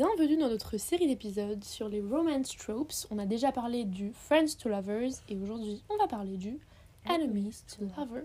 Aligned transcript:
bienvenue 0.00 0.38
dans 0.38 0.48
notre 0.48 0.78
série 0.78 1.06
d'épisodes 1.08 1.62
sur 1.62 1.90
les 1.90 2.00
romance 2.00 2.56
tropes. 2.56 2.94
On 3.10 3.18
a 3.18 3.26
déjà 3.26 3.52
parlé 3.52 3.84
du 3.84 4.12
Friends 4.14 4.56
to 4.58 4.70
Lovers 4.70 5.10
et 5.28 5.36
aujourd'hui 5.36 5.82
on 5.90 5.98
va 5.98 6.08
parler 6.08 6.38
du 6.38 6.58
Enemies 7.06 7.62
to 7.68 7.84
Lovers. 7.84 8.24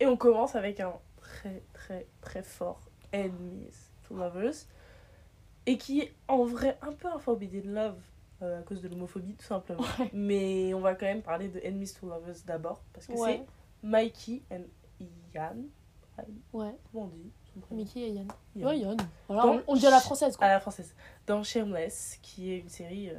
Et 0.00 0.06
on 0.06 0.18
commence 0.18 0.56
avec 0.56 0.78
un 0.80 0.92
très 1.16 1.62
très 1.72 2.06
très 2.20 2.42
fort 2.42 2.78
Enemies 3.14 3.72
to 4.06 4.14
Lovers. 4.14 4.66
Et 5.64 5.78
qui 5.78 6.00
est 6.00 6.12
en 6.28 6.44
vrai 6.44 6.76
un 6.82 6.92
peu 6.92 7.08
un 7.08 7.18
forbidden 7.18 7.72
love 7.72 7.96
euh, 8.42 8.60
à 8.60 8.62
cause 8.62 8.82
de 8.82 8.88
l'homophobie 8.88 9.36
tout 9.36 9.46
simplement. 9.46 9.80
Ouais. 9.98 10.10
Mais 10.12 10.74
on 10.74 10.80
va 10.80 10.94
quand 10.94 11.06
même 11.06 11.22
parler 11.22 11.48
de 11.48 11.58
Enemies 11.60 11.94
to 11.98 12.06
Lovers 12.06 12.36
d'abord. 12.44 12.82
Parce 12.92 13.06
que 13.06 13.12
Ouais. 13.12 13.46
c'est 13.80 13.88
Mikey 13.88 14.42
et 14.50 15.04
Ian. 15.34 15.56
Ouais, 16.52 16.74
Comment 16.92 17.04
on 17.04 17.06
dit? 17.06 17.30
son 17.30 17.30
prénom 17.30 17.39
Mickey 17.70 18.00
et 18.00 18.10
Yann? 18.10 18.28
Ian. 18.56 18.66
Ouais, 18.68 18.78
Yann. 18.78 18.96
Voilà, 19.28 19.46
on, 19.46 19.62
on 19.66 19.74
dit 19.76 19.86
à 19.86 19.90
la 19.90 20.00
française 20.00 20.34
À 20.34 20.38
quoi. 20.38 20.48
la 20.48 20.60
française. 20.60 20.94
Dans 21.26 21.42
Shameless, 21.42 22.18
qui 22.22 22.52
est 22.52 22.58
une 22.58 22.68
série 22.68 23.10
euh, 23.10 23.14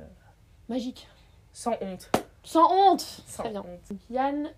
Magique. 0.70 1.08
sans 1.54 1.74
honte. 1.82 2.10
Sans 2.44 2.72
honte 2.72 3.02
Sans 3.28 3.44
Très 3.44 3.52
bien. 3.52 3.62
honte. 3.62 3.98
Yann, 4.10 4.50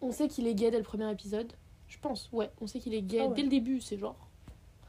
on 0.00 0.12
sait 0.12 0.28
qu'il 0.28 0.46
est 0.46 0.54
gay 0.54 0.70
dès 0.70 0.78
le 0.78 0.84
premier 0.84 1.10
épisode. 1.10 1.52
Je 1.88 1.98
pense, 1.98 2.30
ouais, 2.32 2.50
on 2.60 2.66
sait 2.66 2.78
qu'il 2.78 2.94
est 2.94 3.02
gay 3.02 3.20
Ah 3.22 3.26
ouais. 3.28 3.34
dès 3.34 3.42
le 3.42 3.48
début, 3.48 3.80
c'est 3.80 3.98
genre. 3.98 4.16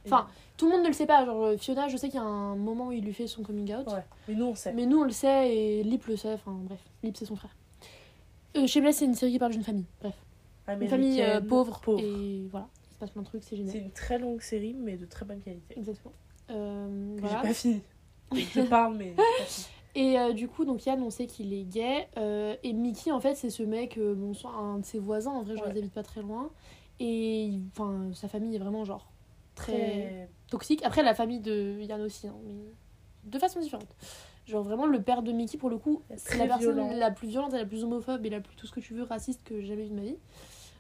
Enfin, 0.06 0.28
Tout 0.58 0.66
le 0.66 0.74
monde 0.74 0.84
ne 0.84 0.88
le 0.88 0.94
sait 0.94 1.06
pas. 1.06 1.26
Genre, 1.26 1.42
euh, 1.44 1.58
Fiona, 1.58 1.88
je 1.88 1.96
sais 1.98 2.08
qu'il 2.10 2.20
y 2.20 2.24
a 2.24 2.26
un 2.26 2.56
moment 2.56 2.88
où 2.88 2.92
il 2.92 3.04
lui 3.06 3.14
fait 3.14 3.26
son 3.28 3.42
coming 3.42 3.74
out. 3.74 3.88
Ouais. 3.88 4.04
Mais 4.28 4.36
nous 4.36 4.46
on 4.46 4.56
sait. 4.56 4.74
Mais 4.74 4.86
nous, 4.86 5.00
on 5.00 5.04
le 5.06 5.12
sait 5.12 5.56
et 5.56 5.84
Lip 5.84 6.06
le 6.08 6.16
sait. 6.18 6.34
Enfin, 6.34 6.52
bref, 6.64 6.80
Lip, 7.04 7.16
c'est 7.18 7.26
son 7.26 7.36
frère. 7.38 7.56
Euh, 8.58 8.68
Shameless, 8.68 8.98
c'est 8.98 9.06
une 9.06 9.16
série 9.16 9.32
qui 9.32 9.40
parle 9.40 9.54
d'une 9.54 9.64
famille. 9.64 9.86
Bref, 10.02 10.14
une 10.68 10.88
famille 10.90 11.22
euh, 11.22 11.40
pauvre, 11.42 11.80
pauvre. 11.80 12.02
Et 12.04 12.46
voilà, 12.52 12.68
passe 13.12 13.26
c'est 13.42 13.56
génial. 13.56 13.72
C'est 13.74 13.80
une 13.80 13.92
très 13.92 14.20
longue 14.20 14.42
série, 14.42 14.74
mais 14.74 14.98
de 14.98 15.06
très 15.06 15.26
bonne 15.26 15.42
qualité. 15.42 15.78
Exactement. 15.78 16.14
Euh, 16.50 17.16
voilà. 17.20 17.42
J'ai 17.42 17.48
pas 17.48 17.54
fini. 17.54 17.82
Je 18.34 18.62
parle, 18.70 18.96
mais 18.98 19.10
j'ai 19.10 19.16
pas 19.16 19.46
fini. 19.46 19.68
Et 19.96 20.18
euh, 20.18 20.34
du 20.34 20.48
coup, 20.48 20.66
donc 20.66 20.86
Yann, 20.86 21.02
on 21.04 21.12
sait 21.12 21.28
qu'il 21.28 21.54
est 21.54 21.66
gay. 21.66 22.08
euh, 22.18 22.56
et 22.64 22.74
Mickey, 22.74 23.12
en 23.12 23.20
fait, 23.20 23.36
c'est 23.36 23.52
ce 23.52 23.62
mec, 23.62 23.98
euh, 24.00 24.16
bon, 24.16 24.32
un 24.58 24.80
de 24.80 24.86
ses 24.86 24.98
voisins, 24.98 25.32
en 25.32 25.44
vrai, 25.44 25.56
je 25.56 25.62
Ouais. 25.62 25.72
les 25.72 25.80
habite 25.80 25.94
pas 25.94 26.02
très 26.04 26.22
loin. 26.22 26.50
Et 27.00 27.60
enfin, 27.72 28.10
sa 28.14 28.28
famille 28.28 28.56
est 28.56 28.60
vraiment 28.60 28.86
genre 28.86 29.12
très, 29.56 29.72
Très... 29.74 30.30
toxique. 30.50 30.82
Après, 30.84 31.04
la 31.04 31.14
famille 31.14 31.40
de 31.42 31.80
Yann 31.82 32.02
aussi, 32.02 32.28
hein, 32.28 32.36
mais 32.46 32.56
de 33.26 33.38
façon 33.40 33.60
différente. 33.60 33.96
Genre 34.48 34.64
vraiment, 34.64 34.88
le 34.88 35.02
père 35.02 35.22
de 35.22 35.32
Mickey, 35.32 35.58
pour 35.60 35.70
le 35.70 35.78
coup, 35.78 36.02
c'est 36.18 36.38
la 36.38 36.48
personne 36.48 36.74
violent. 36.74 36.94
la 36.98 37.12
plus 37.12 37.28
violente 37.28 37.54
et 37.54 37.58
la 37.58 37.66
plus 37.66 37.84
homophobe 37.84 38.26
et 38.26 38.30
la 38.30 38.42
plus 38.42 38.56
tout 38.56 38.66
ce 38.68 38.72
que 38.74 38.80
tu 38.80 38.94
veux 38.96 39.04
raciste 39.04 39.44
que 39.44 39.62
j'ai 39.62 39.68
jamais 39.68 39.84
vu 39.84 39.90
de 39.92 39.96
ma 39.96 40.02
vie. 40.02 40.18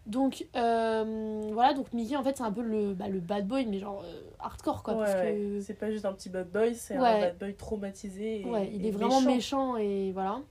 Donc 0.05 0.45
euh, 0.55 1.49
voilà, 1.53 1.73
donc 1.73 1.93
Mickey, 1.93 2.17
en 2.17 2.23
fait, 2.23 2.35
c'est 2.37 2.43
un 2.43 2.51
peu 2.51 2.61
le, 2.61 2.93
bah, 2.93 3.07
le 3.07 3.19
bad 3.21 3.47
boy, 3.47 3.65
mais 3.65 3.79
genre 3.79 4.03
euh, 4.03 4.21
hardcore, 4.39 4.83
quoi. 4.83 4.95
Ouais, 4.95 5.05
parce 5.05 5.15
que 5.21 5.61
C'est 5.61 5.73
pas 5.75 5.89
juste 5.91 6.03
un 6.05 6.11
petit 6.13 6.29
bad 6.29 6.49
boy, 6.51 6.75
c'est 6.75 6.99
Ouais. 6.99 7.07
un 7.07 7.19
bad 7.21 7.37
boy 7.37 7.55
traumatisé. 7.55 8.41
Et, 8.41 8.45
Ouais, 8.45 8.69
il 8.73 8.85
et 8.85 8.89
est 8.89 8.91
vraiment 8.91 9.21
méchant. 9.21 9.73
méchant. 9.73 9.77
et 9.77 10.11
voilà. 10.11 10.41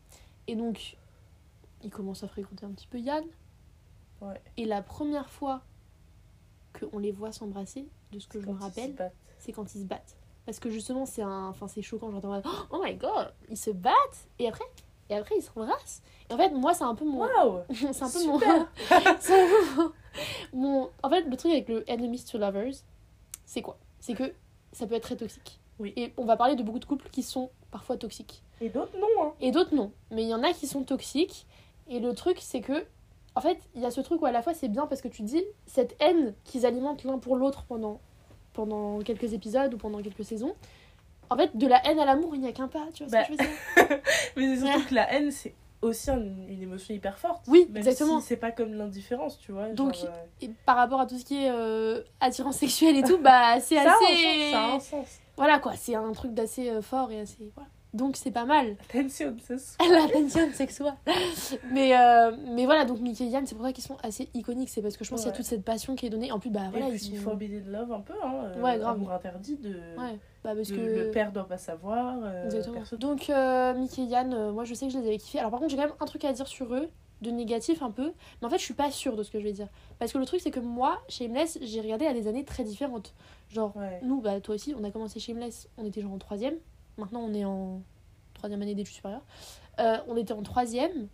Et 0.47 0.57
donc, 0.57 0.97
il 1.83 1.91
commence 1.91 2.23
à 2.25 2.29
fréquenter 2.29 2.65
un 2.65 2.71
petit 2.71 2.87
peu 2.87 2.99
Yann. 2.99 3.25
Ouais. 4.23 4.41
Et 4.57 4.65
la 4.65 4.81
première 4.83 5.29
fois 5.29 5.61
qu'on 6.81 6.99
les 6.99 7.11
voit 7.13 7.33
s'embrasser, 7.33 7.87
de 8.13 8.19
ce 8.19 8.27
que 8.29 8.41
je 8.41 8.47
me 8.47 8.55
rappelle, 8.55 8.95
c'est 9.39 9.53
quand 9.53 9.75
ils 9.75 9.81
se 9.83 9.85
battent. 9.87 10.17
Parce 10.47 10.59
que 10.61 10.71
justement, 10.71 11.05
c'est 11.07 11.23
un... 11.23 11.49
enfin, 11.49 11.69
c'est 11.69 11.83
choquant. 11.83 12.11
Mode, 12.11 12.43
oh 12.71 12.81
my 12.83 12.95
god, 12.95 13.33
ils 13.51 13.57
se 13.57 13.71
battent 13.71 14.29
et 14.39 14.49
après, 14.49 14.65
et 15.13 15.17
après 15.17 15.37
ils 15.37 15.43
s'embrassent. 15.43 16.03
Et 16.31 16.35
en 16.35 16.37
fait, 16.39 16.51
moi, 16.51 16.73
c'est 16.75 16.85
un 16.85 16.95
peu 16.95 17.05
mon. 17.05 17.19
Waouh 17.21 17.61
c'est 17.93 18.03
un 18.03 18.09
peu 18.11 18.25
mon. 18.27 18.39
Super. 18.39 18.67
mon- 20.53 20.61
mon- 20.61 20.91
En 21.03 21.11
fait, 21.11 21.23
le 21.23 21.37
truc 21.37 21.53
avec 21.53 21.69
le 21.69 21.85
enemies 21.91 22.25
to 22.25 22.39
lovers, 22.39 22.73
c'est 23.45 23.63
quoi? 23.63 23.79
C'est 24.01 24.15
que 24.15 24.33
ça 24.73 24.87
peut 24.87 24.95
être 24.95 25.03
très 25.05 25.17
toxique. 25.17 25.61
Oui. 25.79 25.93
Et 25.97 26.13
on 26.17 26.25
va 26.25 26.37
parler 26.37 26.55
de 26.57 26.63
beaucoup 26.63 26.79
de 26.79 26.85
couples 26.85 27.09
qui 27.11 27.23
sont 27.23 27.51
parfois 27.71 27.97
toxiques. 27.97 28.43
Et 28.61 28.69
d'autres 28.69 28.97
non, 28.99 29.07
hein. 29.23 29.33
Et 29.41 29.51
d'autres 29.51 29.75
non. 29.75 29.93
Mais 30.11 30.23
il 30.23 30.29
y 30.29 30.35
en 30.35 30.43
a 30.43 30.53
qui 30.53 30.67
sont 30.67 30.83
toxiques. 30.85 31.47
Et 31.89 31.99
le 31.99 32.15
truc, 32.15 32.39
c'est 32.41 32.61
que, 32.61 32.85
en 33.35 33.41
fait, 33.41 33.59
il 33.75 33.83
y 33.83 33.87
a 33.87 33.91
ce 33.91 34.01
truc 34.01 34.23
où 34.23 34.27
à 34.27 34.33
la 34.33 34.43
fois 34.43 34.55
c'est 34.55 34.69
bien 34.69 34.87
parce 34.87 35.03
que 35.03 35.09
tu 35.09 35.23
dis, 35.23 35.43
cette 35.67 35.97
haine 36.01 36.35
qu'ils 36.45 36.65
alimentent 36.67 37.05
l'un 37.05 37.19
pour 37.19 37.37
l'autre 37.37 37.65
pendant, 37.65 38.01
pendant 38.53 39.01
quelques 39.01 39.33
épisodes 39.33 39.75
ou 39.75 39.79
pendant 39.79 40.01
quelques 40.01 40.25
saisons, 40.25 40.55
en 41.31 41.37
fait, 41.37 41.57
de 41.57 41.67
la 41.67 41.85
haine 41.87 41.99
à 41.99 42.05
l'amour, 42.05 42.35
il 42.35 42.41
n'y 42.43 42.49
a 42.49 42.53
qu'un 42.53 42.69
pas. 42.69 42.87
Tu 42.95 43.05
vois 43.05 43.13
Bah, 43.21 43.25
ce 43.25 43.31
que 43.33 43.43
je 43.43 43.49
veux 43.49 43.89
dire 43.89 43.99
Mais 44.37 44.57
c'est 44.57 44.67
surtout 44.67 44.89
que 44.89 44.95
la 44.95 45.13
haine, 45.13 45.31
c'est 45.31 45.55
aussi 45.81 46.11
un- 46.11 46.21
une 46.21 46.63
émotion 46.63 46.95
hyper 46.95 47.19
forte. 47.19 47.43
Oui, 47.49 47.67
Même 47.69 47.79
exactement. 47.79 48.21
si 48.21 48.27
c'est 48.27 48.37
pas 48.37 48.51
comme 48.53 48.75
l'indifférence, 48.75 49.39
tu 49.39 49.51
vois. 49.53 49.69
Donc, 49.71 49.95
genre, 49.95 50.07
euh, 50.07 50.27
Et 50.47 50.51
par 50.67 50.77
rapport 50.77 51.01
à 51.01 51.07
tout 51.07 51.19
ce 51.19 51.25
qui 51.25 51.45
est 51.45 51.51
euh, 51.51 52.03
attirance 52.21 52.57
sexuelle 52.57 52.97
et 52.97 53.03
tout, 53.03 53.19
bah 53.19 53.59
c'est 53.61 53.75
ça 53.83 53.83
a 53.83 53.85
un 53.87 53.97
assez. 53.97 54.15
sens, 54.15 54.51
ça 54.53 54.61
a 54.61 54.75
un 54.75 54.81
sens. 54.81 55.19
Voilà 55.37 55.59
quoi, 55.59 55.73
c'est 55.77 55.95
un 55.95 56.13
truc 56.13 56.35
d'assez 56.35 56.69
euh, 56.71 56.83
fort 56.83 57.11
et 57.11 57.21
assez. 57.21 57.51
Voilà. 57.57 57.69
Donc 57.95 58.17
c'est 58.17 58.31
pas 58.31 58.45
mal. 58.47 58.77
Attention, 58.89 59.37
c'est 59.45 59.59
ça. 59.59 59.77
la 59.91 60.09
tension 60.09 60.51
sexuelle. 60.53 60.95
mais, 61.71 61.97
euh, 61.99 62.35
mais 62.55 62.65
voilà, 62.65 62.85
donc 62.87 63.01
Mickey 63.01 63.25
et 63.25 63.29
Yann, 63.29 63.47
c'est 63.47 63.55
pour 63.55 63.65
ça 63.65 63.73
qu'ils 63.73 63.85
sont 63.85 63.99
assez 64.03 64.31
iconiques. 64.35 64.71
C'est 64.71 64.81
parce 64.83 64.97
que 64.97 65.05
je 65.05 65.11
pense 65.11 65.21
qu'il 65.21 65.27
y 65.27 65.29
a 65.29 65.33
Ouais. 65.33 65.37
toute 65.37 65.47
cette 65.47 65.65
passion 65.65 65.95
qui 65.95 66.07
est 66.07 66.11
donnée. 66.11 66.33
En 66.33 66.39
plus, 66.39 66.51
bah 66.51 66.61
voilà, 66.71 66.89
et 66.89 66.93
ils 66.95 66.99
puis 66.99 67.17
sont. 67.19 67.23
Forbidden 67.23 67.71
Love 67.71 67.93
un 67.93 68.01
peu, 68.01 68.15
hein. 68.25 68.45
euh, 68.57 68.63
Ouais, 68.63 68.79
grave. 68.79 68.97
Amour 68.97 69.13
interdit 69.13 69.57
de... 69.57 69.71
Ouais, 69.99 70.19
bah 70.43 70.55
parce 70.57 70.69
de- 70.71 70.77
que. 70.77 70.81
Le 70.81 71.11
père 71.11 71.33
doit 71.33 71.47
pas 71.47 71.59
savoir. 71.59 72.17
euh, 72.25 72.45
Exactement. 72.47 72.77
personne- 72.77 72.99
Donc 72.99 73.29
euh, 73.29 73.75
Mickey 73.75 74.03
et 74.03 74.07
Yann, 74.07 74.33
euh, 74.33 74.53
moi 74.53 74.65
je 74.65 74.73
sais 74.75 74.87
que 74.87 74.93
je 74.93 74.99
les 74.99 75.07
avais 75.07 75.19
kiffés. 75.19 75.39
Alors 75.39 75.51
par 75.51 75.61
contre, 75.61 75.71
j'ai 75.71 75.77
quand 75.77 75.85
même 75.85 75.93
un 76.01 76.07
truc 76.07 76.25
à 76.25 76.33
dire 76.33 76.47
sur 76.49 76.73
eux, 76.75 76.89
de 77.21 77.31
négatif 77.31 77.83
un 77.83 77.91
peu. 77.91 78.13
Mais 78.41 78.47
en 78.47 78.51
fait, 78.51 78.59
je 78.59 78.65
suis 78.65 78.75
pas 78.75 78.91
sûre 78.91 79.17
de 79.17 79.23
ce 79.23 79.31
que 79.31 79.39
je 79.39 79.45
vais 79.45 79.53
dire. 79.53 79.69
Parce 79.99 80.13
que 80.13 80.19
le 80.19 80.25
truc, 80.25 80.41
c'est 80.41 80.51
que 80.51 80.61
moi, 80.61 80.99
Shameless, 81.09 81.59
j'ai 81.61 81.81
regardé 81.83 82.07
à 82.07 82.15
des 82.15 82.27
années 82.27 82.45
très 82.45 82.65
différentes. 82.65 83.15
Genre, 83.51 83.77
Ouais. 83.77 84.01
nous, 84.03 84.21
bah 84.23 84.41
toi 84.41 84.55
aussi, 84.55 84.75
on 84.77 84.83
a 84.83 84.91
commencé 84.91 85.21
Shameless, 85.21 85.69
on 85.77 85.85
était 85.85 86.01
genre 86.01 86.13
en 86.13 86.19
troisième. 86.19 86.55
Maintenant, 86.99 87.21
on 87.21 87.35
est 87.35 87.45
en 87.45 87.83
troisième 88.35 88.63
année 88.63 88.75
d'études 88.75 88.95
supérieures. 88.95 89.25
Euh, 89.81 89.99
on 90.09 90.17
était 90.17 90.33
en 90.35 90.43
troisième. 90.43 91.09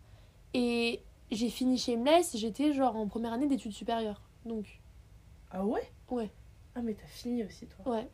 Et 0.55 1.03
j'ai 1.31 1.50
fini 1.50 1.78
Shameless, 1.78 2.37
j'étais 2.37 2.72
genre 2.72 2.97
en 2.97 3.06
première 3.06 3.33
année 3.33 3.47
d'études 3.47 3.72
supérieures. 3.72 4.22
Donc, 4.44 4.81
Ah 5.50 5.65
ouais? 5.65 5.83
Ouais. 6.11 6.31
Ah 6.75 6.81
mais 6.83 6.94
t'as 6.94 7.06
fini 7.06 7.44
aussi, 7.44 7.67
toi. 7.67 7.93
ouais. 7.94 8.09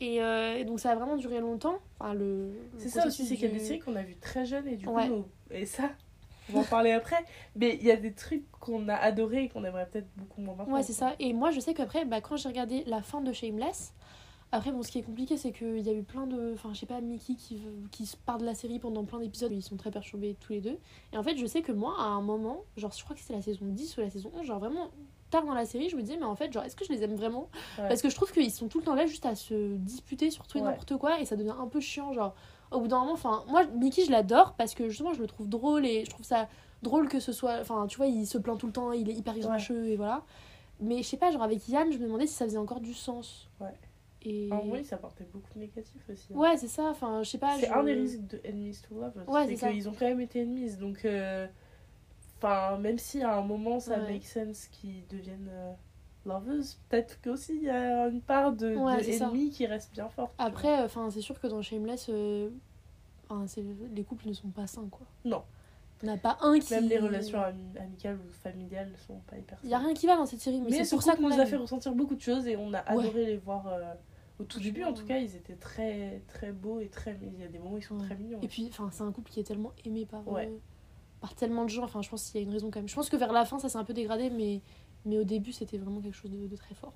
Et, 0.00 0.20
euh, 0.22 0.56
et 0.56 0.64
donc, 0.64 0.80
ça 0.80 0.90
a 0.90 0.96
vraiment 0.96 1.16
duré 1.16 1.38
longtemps. 1.40 1.76
Enfin, 2.00 2.14
le. 2.14 2.48
le 2.72 2.78
C'est 2.78 2.88
ça 2.88 3.06
aussi, 3.06 3.24
c'est 3.26 3.36
qu'il 3.36 3.44
y 3.44 3.50
a 3.50 3.52
des 3.54 3.60
séries 3.60 3.78
qu'on 3.78 3.94
a 3.94 4.02
vues 4.02 4.16
très 4.16 4.44
jeunes 4.44 4.66
et 4.66 4.76
du 4.76 4.86
coup, 4.86 4.92
nous- 5.08 5.26
et 5.52 5.66
ça, 5.66 5.90
on 6.48 6.54
va 6.54 6.60
en 6.60 6.64
parler 6.64 6.90
après. 6.90 7.24
Mais 7.54 7.76
il 7.80 7.84
y 7.86 7.92
a 7.92 7.96
des 7.96 8.12
trucs 8.12 8.50
qu'on 8.50 8.88
a 8.88 8.94
adorés 8.96 9.44
et 9.44 9.48
qu'on 9.48 9.62
aimerait 9.64 9.86
peut-être 9.86 10.08
beaucoup 10.16 10.40
moins 10.40 10.56
maintenant. 10.56 10.74
Ouais, 10.74 10.82
c'est 10.82 10.92
ça. 10.94 11.14
Et 11.20 11.32
moi, 11.32 11.52
je 11.52 11.60
sais 11.60 11.74
qu'après, 11.74 12.04
bah, 12.06 12.20
quand 12.20 12.36
j'ai 12.36 12.48
regardé 12.48 12.82
la 12.86 13.02
fin 13.02 13.20
de 13.20 13.32
Shameless, 13.32 13.94
après, 14.56 14.72
bon, 14.72 14.82
ce 14.82 14.90
qui 14.90 14.98
est 14.98 15.02
compliqué, 15.02 15.36
c'est 15.36 15.52
qu'il 15.52 15.80
y 15.80 15.88
a 15.88 15.92
eu 15.92 16.02
plein 16.02 16.26
de. 16.26 16.52
Enfin, 16.54 16.70
je 16.72 16.78
sais 16.80 16.86
pas, 16.86 17.00
Mickey 17.00 17.34
qui, 17.34 17.60
qui 17.90 18.06
se 18.06 18.16
part 18.16 18.38
de 18.38 18.44
la 18.44 18.54
série 18.54 18.78
pendant 18.78 19.04
plein 19.04 19.18
d'épisodes. 19.18 19.50
Ils 19.52 19.62
sont 19.62 19.76
très 19.76 19.90
perturbés 19.90 20.36
tous 20.40 20.52
les 20.52 20.60
deux. 20.60 20.78
Et 21.12 21.18
en 21.18 21.22
fait, 21.22 21.36
je 21.36 21.46
sais 21.46 21.62
que 21.62 21.72
moi, 21.72 21.94
à 21.98 22.04
un 22.04 22.20
moment, 22.22 22.58
genre, 22.76 22.92
je 22.96 23.02
crois 23.02 23.14
que 23.16 23.20
c'était 23.20 23.34
la 23.34 23.42
saison 23.42 23.66
10 23.66 23.96
ou 23.96 24.00
la 24.00 24.10
saison 24.10 24.30
11, 24.34 24.46
genre 24.46 24.58
vraiment 24.58 24.90
tard 25.30 25.44
dans 25.44 25.54
la 25.54 25.66
série, 25.66 25.88
je 25.88 25.96
me 25.96 26.02
disais, 26.02 26.16
mais 26.16 26.24
en 26.26 26.36
fait, 26.36 26.52
genre, 26.52 26.62
est-ce 26.62 26.76
que 26.76 26.84
je 26.84 26.92
les 26.92 27.02
aime 27.02 27.16
vraiment? 27.16 27.48
Ouais. 27.78 27.88
Parce 27.88 28.00
que 28.02 28.08
je 28.08 28.14
trouve 28.14 28.30
qu'ils 28.30 28.52
sont 28.52 28.68
tout 28.68 28.78
le 28.78 28.84
temps 28.84 28.94
là 28.94 29.06
juste 29.06 29.26
à 29.26 29.34
se 29.34 29.74
disputer 29.76 30.30
sur 30.30 30.46
tout 30.46 30.58
et 30.58 30.60
Ouais. 30.60 30.68
n'importe 30.68 30.96
quoi. 30.98 31.20
Et 31.20 31.24
ça 31.24 31.34
devient 31.36 31.54
un 31.58 31.66
peu 31.66 31.80
chiant, 31.80 32.12
genre. 32.12 32.34
Au 32.70 32.80
bout 32.80 32.88
d'un 32.88 33.00
moment, 33.00 33.12
enfin, 33.12 33.44
moi, 33.48 33.64
Mickey, 33.66 34.04
je 34.04 34.10
l'adore 34.10 34.54
parce 34.54 34.74
que 34.74 34.88
justement, 34.88 35.12
je 35.12 35.20
le 35.20 35.26
trouve 35.26 35.48
drôle 35.48 35.84
et 35.86 36.04
je 36.04 36.10
trouve 36.10 36.24
ça 36.24 36.48
drôle 36.82 37.08
que 37.08 37.18
ce 37.20 37.32
soit. 37.32 37.58
Enfin, 37.60 37.86
tu 37.88 37.96
vois, 37.96 38.06
il 38.06 38.26
se 38.26 38.38
plaint 38.38 38.58
tout 38.58 38.66
le 38.66 38.72
temps, 38.72 38.92
il 38.92 39.08
est 39.10 39.14
hyper 39.14 39.36
grincheux 39.38 39.86
et 39.88 39.96
voilà. 39.96 40.22
Mais 40.80 40.98
je 41.02 41.08
sais 41.08 41.16
pas, 41.16 41.30
genre 41.32 41.42
avec 41.42 41.68
Yann, 41.68 41.90
je 41.92 41.98
me 41.98 42.04
demandais 42.04 42.26
si 42.26 42.34
ça 42.34 42.44
faisait 42.44 42.58
encore 42.58 42.80
du 42.80 42.94
sens. 42.94 43.48
Ouais. 43.60 43.74
Et. 44.24 44.48
En 44.52 44.60
vrai, 44.60 44.82
ça 44.84 44.96
portait 44.96 45.24
beaucoup 45.32 45.52
de 45.54 45.60
négatifs 45.60 46.08
aussi. 46.10 46.28
hein. 46.32 46.36
Ouais, 46.38 46.56
c'est 46.56 46.68
ça, 46.68 46.84
enfin, 46.84 47.22
je 47.22 47.30
sais 47.30 47.38
pas. 47.38 47.56
C'est 47.58 47.66
je- 47.66 47.72
un 47.72 47.82
des 47.84 47.92
risques 47.94 48.26
de 48.26 48.40
Enemies 48.48 48.78
to 48.88 48.94
Lovers. 48.94 49.28
Ouais, 49.28 49.46
c'est 49.56 49.68
qu'ils 49.70 49.88
ont 49.88 49.92
quand 49.92 50.06
même 50.06 50.20
été 50.20 50.40
ennemis. 50.40 50.76
Donc, 50.76 51.04
euh, 51.04 51.46
enfin, 52.38 52.78
même 52.78 52.98
si 52.98 53.22
à 53.22 53.36
un 53.36 53.42
moment 53.42 53.80
ça 53.80 53.98
Ouais. 53.98 54.12
make 54.12 54.24
sense 54.24 54.66
qu'ils 54.68 55.06
deviennent 55.08 55.50
euh, 55.50 55.72
lovers, 56.26 56.64
peut-être 56.88 57.20
qu'aussi 57.20 57.54
il 57.56 57.64
y 57.64 57.70
a 57.70 58.06
une 58.08 58.20
part 58.22 58.52
de, 58.52 58.74
Ouais, 58.76 58.96
de 59.02 59.10
ennemis 59.10 59.50
qui 59.50 59.66
reste 59.66 59.92
bien 59.92 60.08
forte. 60.08 60.32
Après, 60.38 60.82
enfin, 60.82 61.10
c'est 61.10 61.20
sûr 61.20 61.38
que 61.38 61.46
dans 61.46 61.60
Shameless, 61.60 62.06
euh, 62.08 62.48
enfin, 63.28 63.44
les 63.94 64.04
couples 64.04 64.28
ne 64.28 64.32
sont 64.32 64.48
pas 64.48 64.66
sains, 64.66 64.88
quoi. 64.90 65.06
Non. 65.24 65.42
Il 66.02 66.06
n'y 66.06 66.12
en 66.12 66.16
a 66.16 66.18
pas 66.18 66.36
un 66.42 66.58
qui. 66.58 66.74
Même 66.74 66.88
les 66.88 66.98
relations 66.98 67.40
ami- 67.40 67.78
amicales 67.78 68.16
ou 68.16 68.32
familiales 68.42 68.90
sont 69.06 69.20
pas 69.30 69.38
hyper 69.38 69.56
Il 69.64 69.70
y 69.70 69.74
a 69.74 69.78
rien 69.78 69.94
qui 69.94 70.06
va 70.06 70.16
dans 70.16 70.26
cette 70.26 70.40
série, 70.40 70.60
mais, 70.60 70.70
Mais, 70.70 70.76
c'est 70.78 70.84
ce 70.84 70.90
pour 70.94 71.02
ça 71.02 71.14
qu'on 71.16 71.28
nous 71.30 71.40
a 71.40 71.46
fait 71.46 71.56
ressentir 71.56 71.94
beaucoup 71.94 72.14
de 72.14 72.20
choses 72.20 72.46
et 72.46 72.56
on 72.56 72.72
a 72.74 72.78
adoré 72.80 73.24
les 73.26 73.36
voir 73.38 73.66
euh, 73.68 73.94
au 74.40 74.44
tout 74.44 74.60
début. 74.60 74.84
En 74.84 74.92
tout 74.92 75.04
cas, 75.06 75.18
ils 75.18 75.34
étaient 75.36 75.54
très 75.56 76.22
très 76.28 76.52
beaux 76.52 76.80
et 76.80 76.88
très. 76.88 77.18
Il 77.22 77.40
y 77.40 77.44
a 77.44 77.48
des 77.48 77.58
moments 77.58 77.74
où 77.74 77.78
ils 77.78 77.82
sont 77.84 77.96
Ouais. 77.98 78.06
très 78.06 78.16
mignons. 78.16 78.40
Et 78.42 78.48
puis, 78.48 78.66
enfin, 78.70 78.88
c'est 78.92 79.02
un 79.02 79.12
couple 79.12 79.30
qui 79.30 79.40
est 79.40 79.44
tellement 79.44 79.72
aimé 79.84 80.06
par, 80.06 80.26
Ouais. 80.28 80.46
euh, 80.46 80.56
par 81.20 81.34
tellement 81.34 81.64
de 81.64 81.70
gens. 81.70 81.84
Enfin, 81.84 82.02
je 82.02 82.08
pense 82.10 82.30
qu'il 82.30 82.40
y 82.40 82.44
a 82.44 82.46
une 82.46 82.52
raison 82.52 82.70
quand 82.70 82.80
même. 82.80 82.88
Je 82.88 82.94
pense 82.94 83.08
que 83.08 83.16
vers 83.16 83.32
la 83.32 83.44
fin, 83.44 83.58
ça 83.58 83.68
s'est 83.68 83.78
un 83.78 83.84
peu 83.84 83.94
dégradé, 83.94 84.30
mais, 84.30 84.60
mais 85.04 85.18
au 85.18 85.24
début, 85.24 85.52
c'était 85.52 85.78
vraiment 85.78 86.00
quelque 86.00 86.16
chose 86.16 86.30
de, 86.30 86.46
de 86.46 86.56
très 86.56 86.74
fort. 86.74 86.94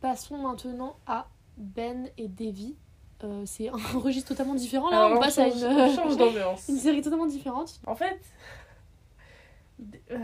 Passons 0.00 0.38
maintenant 0.38 0.96
à 1.06 1.28
Ben 1.56 2.08
et 2.18 2.28
Davy. 2.28 2.76
Euh, 3.24 3.44
c'est 3.46 3.68
un 3.68 3.76
registre 3.98 4.28
totalement 4.30 4.54
différent. 4.56 4.90
Là, 4.90 5.04
Alors, 5.04 5.18
on 5.18 5.20
passe 5.20 5.38
à 5.38 5.46
une, 5.46 5.52
on 5.64 5.94
change 5.94 6.16
d'ambiance. 6.18 6.66
une 6.68 6.78
série 6.78 7.02
totalement 7.02 7.26
différente. 7.26 7.78
En 7.86 7.94
fait, 7.94 8.20
euh, 10.10 10.18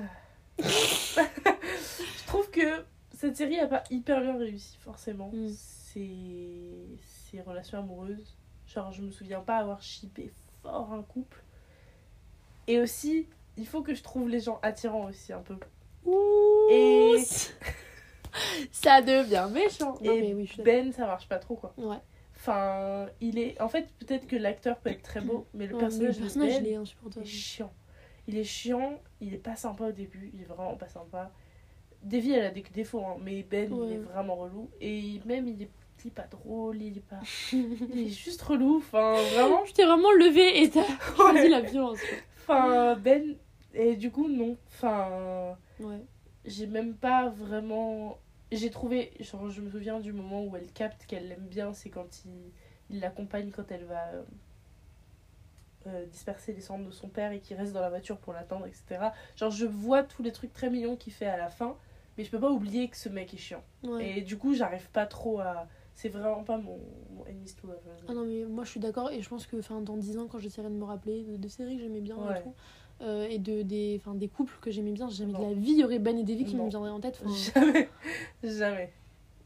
je 0.58 2.26
trouve 2.26 2.50
que 2.50 2.84
cette 3.16 3.36
série 3.36 3.58
a 3.60 3.66
pas 3.68 3.84
hyper 3.90 4.20
bien 4.20 4.36
réussi, 4.36 4.76
forcément. 4.80 5.30
Mm. 5.32 5.48
Ses 7.30 7.40
relations 7.40 7.78
amoureuses. 7.78 8.36
Genre, 8.66 8.92
je 8.92 9.02
me 9.02 9.10
souviens 9.10 9.40
pas 9.40 9.58
avoir 9.58 9.82
shippé 9.82 10.30
fort 10.62 10.92
un 10.92 11.02
couple. 11.02 11.42
Et 12.66 12.80
aussi, 12.80 13.26
il 13.56 13.66
faut 13.66 13.82
que 13.82 13.94
je 13.94 14.02
trouve 14.02 14.28
les 14.28 14.40
gens 14.40 14.58
attirants 14.62 15.06
aussi 15.06 15.32
un 15.32 15.40
peu. 15.40 15.56
Ouh, 16.04 16.68
Et- 16.70 17.16
ça 18.72 19.00
devient 19.02 19.48
méchant. 19.52 19.94
Non, 20.02 20.12
Et 20.12 20.20
mais 20.20 20.34
oui, 20.34 20.46
je 20.46 20.52
suis 20.54 20.62
d'accord. 20.62 20.82
Ben, 20.84 20.92
ça 20.92 21.06
marche 21.06 21.28
pas 21.28 21.38
trop 21.38 21.56
quoi. 21.56 21.72
Ouais. 21.78 21.96
Enfin, 22.36 23.06
il 23.20 23.38
est. 23.38 23.60
En 23.60 23.68
fait, 23.68 23.88
peut-être 23.98 24.26
que 24.26 24.36
l'acteur 24.36 24.78
peut 24.78 24.90
être 24.90 25.02
très 25.02 25.20
beau, 25.20 25.46
mais 25.54 25.66
le 25.66 25.74
Ouais, 25.74 25.80
personnage, 25.80 26.16
le 26.16 26.22
personnage, 26.22 26.60
de 26.62 26.66
il 26.66 26.74
Ben 26.74 27.22
est 27.22 27.24
chiant. 27.24 27.72
Il 28.28 28.36
est 28.38 28.44
chiant, 28.44 29.00
il 29.20 29.34
est 29.34 29.38
pas 29.38 29.56
sympa 29.56 29.84
au 29.88 29.92
début, 29.92 30.30
il 30.34 30.42
est 30.42 30.44
vraiment 30.44 30.76
pas 30.76 30.88
sympa. 30.88 31.32
Davy, 32.02 32.32
elle 32.32 32.44
a 32.44 32.50
des 32.50 32.62
défauts, 32.62 33.04
hein, 33.04 33.16
mais 33.22 33.42
Ben, 33.42 33.72
Ouais. 33.72 33.86
il 33.88 33.92
est 33.94 33.98
vraiment 33.98 34.36
relou. 34.36 34.70
Et 34.80 35.20
même, 35.24 35.48
il 35.48 35.62
est, 35.62 35.70
il 36.04 36.08
est 36.08 36.14
pas 36.14 36.26
drôle, 36.26 36.80
il 36.82 36.98
est 36.98 37.00
pas. 37.06 37.20
il 37.52 37.98
est 38.06 38.08
juste 38.08 38.42
relou. 38.42 38.78
Enfin, 38.78 39.14
vraiment. 39.34 39.64
Je 39.64 39.72
t'ai 39.72 39.84
vraiment 39.84 40.12
levé 40.12 40.62
et 40.62 40.70
t'as 40.70 40.82
choisi 41.16 41.38
Ouais. 41.40 41.48
la 41.48 41.60
violence. 41.60 41.98
Enfin, 42.42 42.94
Ben. 42.96 43.36
Et 43.74 43.96
du 43.96 44.10
coup, 44.10 44.28
non. 44.28 44.56
Enfin. 44.68 45.56
Ouais. 45.80 46.00
j'ai 46.44 46.66
même 46.66 46.94
pas 46.94 47.28
vraiment. 47.28 48.18
J'ai 48.50 48.70
trouvé. 48.70 49.12
Genre, 49.20 49.48
je 49.50 49.60
me 49.60 49.70
souviens 49.70 50.00
du 50.00 50.12
moment 50.12 50.44
où 50.44 50.56
elle 50.56 50.72
capte 50.72 51.04
qu'elle 51.06 51.28
l'aime 51.28 51.46
bien, 51.48 51.72
c'est 51.74 51.90
quand 51.90 52.24
il 52.24 52.52
il 52.90 53.00
l'accompagne 53.00 53.50
quand 53.50 53.70
elle 53.70 53.84
va 53.84 54.02
euh, 54.14 54.22
euh, 55.86 56.06
disperser 56.06 56.54
les 56.54 56.62
cendres 56.62 56.86
de 56.86 56.90
son 56.90 57.08
père 57.08 57.32
et 57.32 57.40
qu'il 57.40 57.54
reste 57.56 57.74
dans 57.74 57.82
la 57.82 57.90
voiture 57.90 58.16
pour 58.16 58.32
l'attendre, 58.32 58.64
etc. 58.66 59.10
Genre, 59.36 59.50
je 59.50 59.66
vois 59.66 60.02
tous 60.02 60.22
les 60.22 60.32
trucs 60.32 60.54
très 60.54 60.70
mignons 60.70 60.96
qu'il 60.96 61.12
fait 61.12 61.26
à 61.26 61.36
la 61.36 61.50
fin, 61.50 61.76
mais 62.16 62.24
je 62.24 62.30
peux 62.30 62.40
pas 62.40 62.50
oublier 62.50 62.88
que 62.88 62.96
ce 62.96 63.10
mec 63.10 63.34
est 63.34 63.38
chiant. 63.38 63.62
Ouais. 63.82 64.18
Et 64.18 64.22
du 64.22 64.38
coup, 64.38 64.54
j'arrive 64.54 64.88
pas 64.90 65.04
trop 65.06 65.40
à. 65.40 65.66
C'est 66.00 66.10
vraiment 66.10 66.44
pas 66.44 66.58
mon, 66.58 66.78
mon 67.10 67.24
enemies 67.26 67.52
to 67.60 67.66
lovers. 67.66 67.80
Ah 68.06 68.14
non, 68.14 68.24
mais 68.24 68.44
moi 68.44 68.62
je 68.62 68.70
suis 68.70 68.78
d'accord 68.78 69.10
et 69.10 69.20
je 69.20 69.28
pense 69.28 69.48
que 69.48 69.56
dans 69.80 69.96
10 69.96 70.18
ans, 70.18 70.28
quand 70.30 70.38
j'essaierai 70.38 70.68
de 70.68 70.74
me 70.74 70.84
rappeler 70.84 71.24
de, 71.24 71.36
de 71.36 71.48
séries 71.48 71.74
que 71.76 71.82
j'aimais 71.82 72.00
bien 72.00 72.16
Ouais. 72.16 72.38
et 72.38 72.42
tout, 72.44 72.54
euh, 73.00 73.26
et 73.28 73.38
de, 73.40 73.62
des, 73.62 74.00
des 74.14 74.28
couples 74.28 74.56
que 74.60 74.70
j'aimais 74.70 74.92
bien, 74.92 75.08
jamais 75.08 75.32
de 75.32 75.42
la 75.42 75.52
vie, 75.54 75.72
il 75.72 75.78
y 75.80 75.82
aurait 75.82 75.98
Ben 75.98 76.16
et 76.16 76.22
Davy 76.22 76.44
qui 76.44 76.54
me 76.54 76.68
viendraient 76.68 76.90
en 76.90 77.00
tête. 77.00 77.20
Jamais. 77.52 77.88
Jamais. 78.44 78.92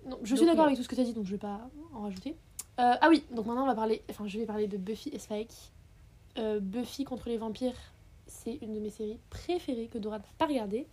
non, 0.05 0.19
je 0.23 0.37
suis 0.37 0.45
d'accord 0.45 0.59
non. 0.59 0.65
avec 0.67 0.77
tout 0.77 0.83
ce 0.83 0.89
que 0.91 0.95
tu 0.95 1.01
as 1.01 1.05
dit, 1.05 1.15
donc 1.15 1.25
je 1.25 1.31
vais 1.31 1.39
pas 1.39 1.71
en 1.95 2.03
rajouter. 2.03 2.37
Euh, 2.79 2.97
ah 3.01 3.09
oui, 3.09 3.25
donc 3.35 3.47
maintenant 3.47 3.63
on 3.63 3.67
va 3.67 3.75
parler, 3.75 4.03
enfin 4.11 4.27
je 4.27 4.39
vais 4.39 4.45
parler 4.45 4.67
de 4.67 4.77
Buffy 4.77 5.09
et 5.09 5.19
Spike. 5.19 5.73
Euh, 6.37 6.61
Buffy 6.61 7.05
contre 7.05 7.31
les 7.31 7.39
vampires, 7.39 7.79
c'est 8.27 8.59
une 8.61 8.75
de 8.75 8.79
mes 8.79 8.91
séries 8.91 9.19
préférées 9.31 9.87
que 9.87 9.97
Dora 9.97 10.19
n'a 10.19 10.25
pas 10.37 10.45
regardée. 10.47 10.87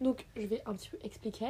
Donc 0.00 0.26
je 0.34 0.48
vais 0.48 0.62
un 0.66 0.74
petit 0.74 0.88
peu 0.88 0.98
expliquer. 1.04 1.46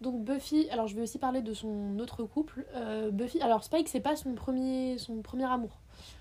Donc 0.00 0.24
Buffy, 0.24 0.68
alors 0.70 0.86
je 0.86 0.96
vais 0.96 1.02
aussi 1.02 1.18
parler 1.18 1.42
de 1.42 1.52
son 1.52 1.98
autre 1.98 2.24
couple. 2.24 2.64
Euh, 2.74 3.10
Buffy, 3.10 3.40
alors 3.42 3.62
Spike 3.64 3.88
c'est 3.88 4.00
pas 4.00 4.16
son 4.16 4.32
premier, 4.34 4.96
son 4.98 5.20
premier 5.20 5.44
amour. 5.44 5.78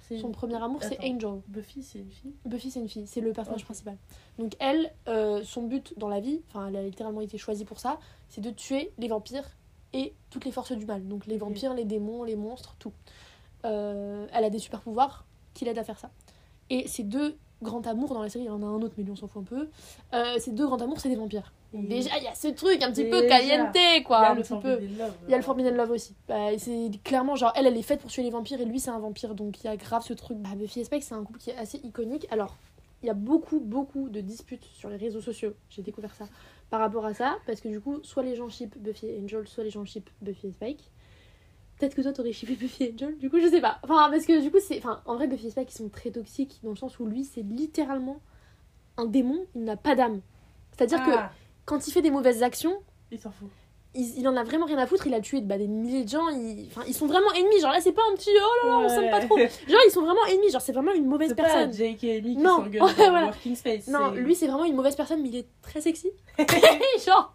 Son 0.10 0.16
une- 0.16 0.32
premier 0.32 0.62
amour 0.62 0.82
c'est. 0.84 1.00
Angel. 1.02 1.40
Buffy, 1.48 1.84
c'est 1.84 2.00
une 2.00 2.12
fille? 2.12 2.34
Buffy 2.46 2.72
c'est 2.72 2.80
une 2.80 2.90
fille, 2.90 3.08
c'est 3.08 3.22
le 3.22 3.32
personnage 3.32 3.64
principal. 3.64 3.96
Donc 4.38 4.54
elle, 4.60 4.92
euh, 5.08 5.44
son 5.44 5.64
but 5.64 5.94
dans 5.98 6.10
la 6.10 6.20
vie, 6.20 6.42
enfin 6.50 6.68
elle 6.68 6.76
a 6.76 6.84
littéralement 6.84 7.22
été 7.22 7.38
choisie 7.38 7.64
pour 7.64 7.80
ça, 7.80 8.00
c'est 8.28 8.42
de 8.42 8.50
tuer 8.50 8.92
les 8.98 9.08
vampires 9.08 9.48
et 9.94 10.14
toutes 10.30 10.44
les 10.46 10.52
forces 10.52 10.74
du 10.74 10.86
mal. 10.86 11.08
Donc 11.08 11.26
les 11.26 11.38
vampires, 11.38 11.74
les 11.74 11.86
démons, 11.86 12.24
les 12.24 12.36
monstres, 12.36 12.76
tout. 12.80 12.92
Euh, 13.66 14.26
elle 14.34 14.44
a 14.44 14.50
des 14.50 14.60
super 14.60 14.82
pouvoirs 14.82 15.26
qui 15.54 15.64
l'aident 15.66 15.80
à 15.80 15.84
faire 15.84 16.00
ça. 16.00 16.10
Et 16.70 16.88
ces 16.88 17.04
deux 17.04 17.38
grands 17.62 17.82
amours 17.82 18.14
dans 18.14 18.22
la 18.22 18.30
série, 18.30 18.46
il 18.46 18.48
y 18.48 18.52
en 18.52 18.62
a 18.62 18.66
un 18.66 18.82
autre 18.82 18.96
mais 18.98 19.04
lui 19.04 19.12
on 19.12 19.16
s'en 19.16 19.28
fout 19.28 19.42
un 19.42 19.46
peu. 19.46 19.70
Ces 20.40 20.52
deux 20.52 20.66
grands 20.66 20.82
amours 20.82 21.00
c'est 21.00 21.10
des 21.10 21.16
vampires. 21.16 21.54
Et 21.74 21.78
déjà 21.84 22.18
il 22.18 22.24
y 22.24 22.28
a 22.28 22.34
ce 22.34 22.48
truc 22.48 22.82
un 22.82 22.92
petit 22.92 23.06
peu 23.06 23.28
caliente 23.28 23.76
il 23.76 24.00
y 24.00 24.04
quoi, 24.04 24.34
le 24.34 24.42
petit 24.42 24.58
peu. 24.60 24.80
Love. 24.80 25.14
Il 25.28 25.32
y 25.32 25.34
a 25.34 25.38
le 25.38 25.44
Forbidden 25.44 25.76
Love 25.76 25.92
aussi. 25.92 26.16
Bah, 26.28 26.58
c'est 26.58 26.90
clairement 27.04 27.36
genre 27.36 27.54
elle 27.56 27.68
elle 27.68 27.78
est 27.78 27.84
faite 27.84 28.02
pour 28.02 28.10
tuer 28.10 28.24
les 28.24 28.32
vampires 28.32 28.60
et 28.60 28.66
lui 28.66 28.80
c'est 28.80 28.90
un 28.90 28.98
vampire 29.00 29.36
donc 29.36 29.64
il 29.64 29.66
y 29.66 29.70
a 29.70 29.78
grave 29.78 30.04
ce 30.04 30.14
truc. 30.14 30.38
Bah, 30.40 30.50
Buffy 30.56 30.80
et 30.80 30.84
Spike 30.84 31.04
c'est 31.04 31.14
un 31.14 31.24
couple 31.24 31.40
qui 31.40 31.52
est 31.52 31.58
assez 31.58 31.78
iconique. 31.84 32.26
Alors 32.32 32.58
il 33.04 33.08
y 33.08 33.10
a 33.10 33.14
beaucoup 33.14 33.60
beaucoup 33.60 34.10
de 34.10 34.20
disputes 34.20 34.66
sur 34.74 34.90
les 34.90 34.98
réseaux 34.98 35.22
sociaux. 35.22 35.54
J'ai 35.70 35.84
découvert 35.84 36.16
ça 36.16 36.26
par 36.72 36.80
rapport 36.80 37.06
à 37.06 37.14
ça 37.14 37.38
parce 37.46 37.62
que 37.62 37.68
du 37.68 37.80
coup 37.80 38.00
soit 38.04 38.24
les 38.24 38.36
gens 38.36 38.50
ship 38.50 38.76
Buffy 38.78 39.06
et 39.06 39.22
Angel 39.24 39.48
soit 39.48 39.64
les 39.64 39.70
gens 39.70 39.86
ship 39.86 40.10
Buffy 40.22 40.48
et 40.48 40.52
Spike. 40.52 40.90
Peut-être 41.78 41.94
que 41.96 42.02
toi 42.02 42.14
t'aurais 42.14 42.34
shippé 42.34 42.56
Buffy 42.56 42.86
et 42.86 42.94
Angel. 42.94 43.16
Du 43.20 43.30
coup 43.30 43.40
je 43.40 43.48
sais 43.48 43.62
pas. 43.62 43.78
Enfin 43.84 44.10
parce 44.10 44.26
que 44.26 44.42
du 44.42 44.50
coup 44.50 44.58
c'est 44.60 44.80
enfin 44.80 45.02
en 45.06 45.16
vrai 45.16 45.28
Buffy 45.28 45.48
et 45.48 45.52
Spike 45.52 45.72
ils 45.72 45.78
sont 45.78 45.90
très 45.90 46.10
toxiques 46.10 46.60
dans 46.64 46.72
le 46.72 46.76
sens 46.76 47.00
où 47.00 47.06
lui 47.06 47.26
c'est 47.26 47.44
littéralement 47.44 48.20
un 48.98 49.06
démon. 49.06 49.46
Il 49.54 49.66
n'a 49.66 49.78
pas 49.78 49.94
d'âme. 49.96 50.22
C'est-à-dire 50.76 51.04
que 51.06 51.12
Ah, 51.12 51.32
quand 51.70 51.88
il 51.88 51.92
fait 51.92 52.02
des 52.02 52.12
mauvaises 52.12 52.42
actions 52.44 52.76
il 53.12 53.20
s'en 53.20 53.32
fout. 53.32 53.48
il, 53.96 54.20
il 54.20 54.28
en 54.28 54.36
a 54.36 54.44
vraiment 54.44 54.66
rien 54.66 54.78
à 54.78 54.86
foutre, 54.86 55.08
il 55.08 55.14
a 55.14 55.20
tué 55.22 55.42
bah, 55.42 55.58
des 55.58 55.68
milliers 55.68 56.04
de 56.04 56.10
gens, 56.10 56.28
il- 56.30 56.68
enfin, 56.72 56.82
ils 56.88 56.94
sont 56.94 57.08
vraiment 57.08 57.32
ennemis, 57.34 57.60
genre 57.62 57.72
là 57.72 57.82
c'est 57.82 57.92
pas 57.92 58.04
un 58.12 58.16
petit 58.16 58.30
oh 58.36 58.66
là 58.68 58.72
là 58.72 58.78
on 58.86 58.90
s'aime 58.90 59.10
pas 59.10 59.20
trop, 59.22 59.38
genre 59.38 59.82
ils 59.88 59.92
sont 59.92 60.02
vraiment 60.04 60.26
ennemis, 60.30 60.52
genre 60.52 60.62
c'est 60.62 60.74
vraiment 60.74 60.94
une 60.94 61.06
mauvaise 61.08 61.30
C'est 61.30 61.36
pas 61.36 61.44
personne. 61.44 61.74
Jake 61.74 62.04
et 62.04 62.18
Amy 62.18 62.36
qui 62.36 62.42
Non. 62.42 62.58
s'engueulent 62.58 62.82
Ouais, 62.84 62.94
dans 62.98 63.10
voilà. 63.10 63.26
Working 63.28 63.56
Space. 63.56 63.88
Non, 63.88 64.12
c'est- 64.14 64.20
lui 64.22 64.36
c'est 64.36 64.48
vraiment 64.48 64.66
une 64.66 64.76
mauvaise 64.76 64.96
personne 64.96 65.22
mais 65.24 65.30
il 65.30 65.36
est 65.38 65.48
très 65.64 65.82
sexy, 65.82 66.12
genre 67.06 67.34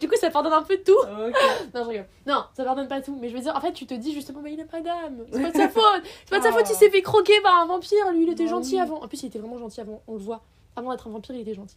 du 0.00 0.08
coup 0.08 0.14
ça 0.16 0.30
pardonne 0.30 0.52
un 0.52 0.62
peu 0.62 0.78
tout. 0.78 0.92
Ok. 0.92 1.34
Non 1.74 1.82
je 1.84 1.88
rigole, 1.88 2.06
non 2.26 2.44
ça 2.56 2.64
pardonne 2.64 2.86
pas 2.88 3.00
tout, 3.02 3.16
mais 3.20 3.28
je 3.28 3.34
veux 3.34 3.42
dire 3.42 3.54
en 3.56 3.60
fait 3.60 3.72
tu 3.72 3.84
te 3.86 3.94
dis 3.94 4.12
justement 4.14 4.40
mais 4.40 4.52
il 4.54 4.60
a 4.60 4.64
pas 4.64 4.80
d'âme, 4.80 5.24
c'est 5.32 5.42
pas 5.42 5.50
de 5.50 5.56
sa 5.56 5.68
faute, 5.68 5.82
c'est 6.04 6.30
pas 6.30 6.38
de 6.38 6.44
sa 6.44 6.50
Ah. 6.50 6.52
faute 6.52 6.70
il 6.70 6.76
s'est 6.76 6.90
fait 6.90 7.02
croquer 7.02 7.38
par 7.42 7.56
un 7.60 7.66
vampire, 7.66 8.10
lui 8.12 8.22
il 8.22 8.28
était 8.30 8.44
Bah 8.44 8.50
gentil 8.50 8.74
oui. 8.76 8.80
avant, 8.80 9.02
en 9.02 9.08
plus 9.08 9.22
il 9.24 9.26
était 9.26 9.40
vraiment 9.40 9.58
gentil 9.58 9.80
avant, 9.80 10.00
on 10.06 10.12
le 10.14 10.20
voit, 10.20 10.42
avant 10.76 10.92
d'être 10.92 11.08
un 11.08 11.10
vampire 11.10 11.34
il 11.34 11.40
était 11.40 11.54
gentil. 11.54 11.76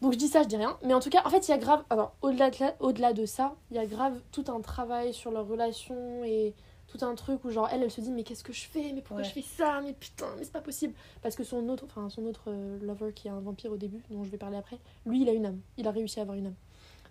Donc 0.00 0.12
je 0.14 0.18
dis 0.18 0.28
ça, 0.28 0.42
je 0.42 0.48
dis 0.48 0.56
rien. 0.56 0.78
Mais 0.82 0.94
en 0.94 1.00
tout 1.00 1.10
cas, 1.10 1.22
en 1.26 1.30
fait, 1.30 1.46
il 1.48 1.50
y 1.50 1.54
a 1.54 1.58
grave. 1.58 1.82
Alors, 1.90 2.14
au-delà 2.22 2.50
de, 2.50 2.56
la- 2.60 2.74
au-delà 2.80 3.12
de 3.12 3.26
ça, 3.26 3.54
il 3.70 3.76
y 3.76 3.80
a 3.80 3.86
grave 3.86 4.18
tout 4.32 4.44
un 4.48 4.60
travail 4.60 5.12
sur 5.12 5.30
leur 5.30 5.46
relation 5.46 6.24
et 6.24 6.54
tout 6.88 7.04
un 7.04 7.14
truc 7.14 7.44
où, 7.44 7.50
genre, 7.50 7.68
elle, 7.70 7.82
elle 7.82 7.90
se 7.90 8.00
dit 8.00 8.10
Mais 8.10 8.22
qu'est-ce 8.24 8.42
que 8.42 8.52
je 8.52 8.66
fais? 8.66 8.92
Mais 8.94 9.02
pourquoi 9.02 9.18
Ouais. 9.18 9.24
je 9.24 9.30
fais 9.32 9.42
ça? 9.42 9.80
Mais 9.82 9.92
putain, 9.92 10.26
mais 10.38 10.44
c'est 10.44 10.52
pas 10.52 10.62
possible. 10.62 10.94
Parce 11.22 11.36
que 11.36 11.44
son 11.44 11.68
autre, 11.68 11.84
enfin, 11.84 12.08
son 12.08 12.24
autre 12.24 12.44
euh, 12.48 12.78
lover 12.80 13.12
qui 13.12 13.28
est 13.28 13.30
un 13.30 13.40
vampire 13.40 13.72
au 13.72 13.76
début, 13.76 14.02
dont 14.10 14.24
je 14.24 14.30
vais 14.30 14.38
parler 14.38 14.56
après, 14.56 14.78
lui, 15.04 15.20
il 15.22 15.28
a 15.28 15.32
une 15.32 15.44
âme. 15.46 15.60
Il 15.76 15.86
a 15.86 15.90
réussi 15.90 16.18
à 16.18 16.22
avoir 16.22 16.36
une 16.38 16.46
âme. 16.46 16.54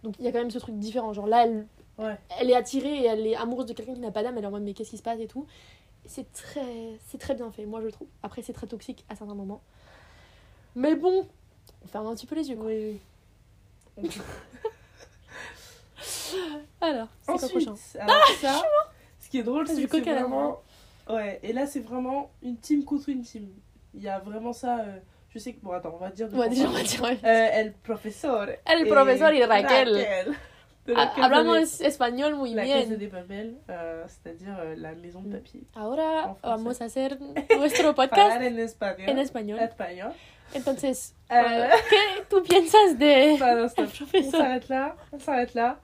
Donc 0.03 0.15
il 0.18 0.25
y 0.25 0.27
a 0.27 0.31
quand 0.31 0.39
même 0.39 0.50
ce 0.51 0.59
truc 0.59 0.75
différent. 0.80 1.13
Genre 1.13 1.27
là, 1.27 1.45
elle, 1.45 1.68
Ouais. 2.00 2.18
elle 2.39 2.50
est 2.50 2.56
attirée 2.56 3.01
et 3.01 3.06
elle 3.06 3.27
est 3.27 3.35
amoureuse 3.35 3.65
de 3.68 3.74
quelqu'un 3.74 3.94
qui 3.94 4.00
n'a 4.00 4.09
pas 4.12 4.24
d'âme. 4.24 4.38
Elle 4.38 4.44
est 4.45 4.47
en 4.47 4.51
mode 4.51 4.63
Mais 4.63 4.74
qu'est-ce 4.74 4.89
qui 4.92 4.97
se 4.97 5.03
passe 5.03 5.19
et 5.19 5.27
tout. 5.27 5.45
C'est 6.06 6.31
très, 6.31 6.97
c'est 7.07 7.18
très 7.19 7.35
bien 7.35 7.51
fait, 7.51 7.65
moi, 7.65 7.81
je 7.81 7.89
trouve. 7.89 8.07
Après, 8.24 8.42
c'est 8.42 8.53
très 8.53 8.65
toxique 8.68 9.06
à 9.09 9.15
certains 9.15 9.35
moments. 9.35 9.62
Mais 10.75 10.95
bon, 10.95 11.27
on 11.83 11.88
ferme 11.88 12.07
un 12.07 12.16
petit 12.16 12.25
peu 12.25 12.36
les 12.36 12.50
yeux, 12.50 12.56
quoi. 12.56 12.66
Oui, 12.68 13.00
oui. 13.98 14.10
Alors, 16.81 17.07
c'est 17.21 17.38
quoi 17.39 17.50
prochain 17.50 17.74
alors 18.00 18.27
ça, 18.39 18.62
ce 19.19 19.30
qui 19.30 19.40
est 19.40 19.44
drôle, 19.44 19.66
Ah, 19.68 19.71
c'est 19.73 19.83
que 19.85 19.97
c'est 20.04 20.06
la 20.06 20.21
vraiment... 20.21 20.61
Ouais, 21.09 21.40
et 21.44 21.52
là, 21.54 21.66
c'est 21.66 21.80
vraiment 21.81 22.30
une 22.44 22.57
team 22.57 22.85
contre 22.85 23.09
une 23.09 23.21
team. 23.23 23.49
Il 23.94 24.02
y 24.04 24.07
a 24.09 24.19
vraiment 24.19 24.54
ça... 24.54 24.80
euh, 24.80 24.99
Je 25.33 25.40
sais 25.40 25.54
que... 25.54 25.59
Bon, 25.61 25.71
attends, 25.71 25.94
on 25.95 25.97
va 25.97 26.09
dire... 26.11 26.30
de 26.30 26.38
Ouais, 26.38 26.47
déjà, 26.49 26.68
on 26.69 26.71
va 26.71 26.83
dire. 26.83 27.02
ouais. 27.02 27.18
Euh, 27.23 27.49
el 27.59 27.73
profesor. 27.73 28.45
El 28.66 28.81
et 28.81 28.90
profesor 28.90 29.31
y 29.33 29.44
Raquel. 29.44 29.92
La 30.85 30.95
Ah, 30.95 31.14
Hablamos 31.26 31.81
español 31.81 32.35
muy 32.35 32.54
La 32.56 32.64
bien. 32.64 32.85
de 32.88 33.07
Papel, 33.07 33.57
euh, 33.69 34.04
c'est-à-dire 34.07 34.56
euh, 34.59 34.76
la 34.76 34.95
maison 34.95 35.21
de 35.21 35.28
Mm. 35.28 35.31
papier. 35.33 35.61
Ahora 35.76 36.35
vamos 36.42 36.81
a 36.81 36.85
hacer 36.85 37.19
nuestro 37.59 37.94
podcast 37.94 38.42
en 38.42 38.57
español. 38.57 39.07
en 39.09 39.18
español. 39.19 39.59
Español. 39.59 40.14
Entonces, 40.56 41.13
Euh, 41.31 41.68
¿qué 41.91 42.23
tú 42.27 42.41
piensas 42.41 42.95
de 42.95 43.68
stop. 43.68 43.85
On 43.87 44.06
profesor? 44.06 44.31
s'arrête 44.31 44.68
là, 44.68 44.95
on 45.11 45.19
s'arrête 45.19 45.53
là. 45.53 45.79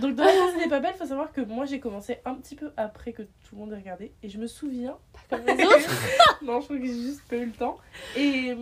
Donc 0.00 0.16
dans 0.16 0.24
la 0.24 0.32
Casa 0.32 0.58
des 0.58 0.68
Papel, 0.68 0.90
il 0.94 0.98
faut 0.98 1.06
savoir 1.06 1.32
que 1.32 1.40
moi 1.40 1.64
j'ai 1.64 1.78
commencé 1.80 2.18
un 2.24 2.34
petit 2.34 2.56
peu 2.56 2.72
après 2.76 3.12
que 3.12 3.22
tout 3.22 3.54
le 3.54 3.58
monde 3.58 3.72
ait 3.72 3.76
regardé 3.76 4.12
et 4.22 4.28
je 4.28 4.36
me 4.36 4.46
souviens 4.48 4.98
Comme 5.30 5.40
les 5.46 5.64
autres. 5.64 5.90
non, 6.42 6.60
je 6.60 6.64
crois 6.66 6.76
que 6.78 6.84
j'ai 6.84 6.92
juste 6.92 7.22
pas 7.28 7.36
eu 7.36 7.46
le 7.46 7.52
temps. 7.52 7.78
Et, 8.16 8.52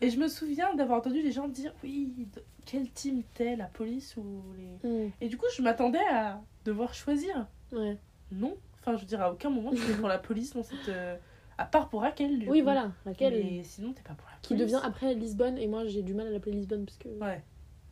et 0.00 0.10
je 0.10 0.18
me 0.18 0.26
souviens 0.28 0.74
d'avoir 0.74 0.98
entendu 0.98 1.22
les 1.22 1.30
gens 1.32 1.46
dire 1.48 1.72
oui, 1.84 2.12
de- 2.34 2.42
quelle 2.66 2.90
team 2.90 3.22
t'es, 3.32 3.54
la 3.56 3.66
police 3.66 4.16
ou 4.16 4.42
les. 4.58 4.88
Hmm, 4.88 5.10
Et 5.20 5.28
du 5.28 5.36
coup, 5.38 5.46
je 5.56 5.62
m'attendais 5.62 6.04
à 6.10 6.40
devoir 6.64 6.94
choisir. 6.94 7.46
ouais. 7.72 7.96
Non, 8.32 8.56
enfin, 8.80 8.96
je 8.96 9.02
veux 9.02 9.06
dire, 9.06 9.22
à 9.22 9.30
aucun 9.32 9.50
moment 9.50 9.70
tu 9.70 9.88
es 9.88 9.94
pour 9.94 10.08
la 10.08 10.18
police 10.18 10.52
dans 10.52 10.64
cette. 10.64 10.88
euh, 10.88 11.16
À 11.58 11.64
part 11.66 11.88
pour 11.88 12.00
Raquel. 12.02 12.38
du 12.40 12.48
Oui, 12.48 12.58
coup. 12.58 12.64
voilà, 12.64 12.92
laquelle 13.06 13.34
Mais 13.44 13.62
sinon, 13.64 13.92
t'es 13.92 14.02
pas 14.02 14.14
pour 14.14 14.26
police. 14.26 14.38
qui 14.42 14.54
devient 14.56 14.80
après 14.82 15.14
Lisbonne 15.14 15.56
et 15.58 15.66
moi 15.68 15.84
j'ai 15.86 16.02
du 16.02 16.12
mal 16.14 16.26
à 16.26 16.30
l'appeler 16.30 16.56
Lisbonne 16.56 16.84
parce 16.84 16.98
que 16.98 17.08
Ouais. 17.08 17.42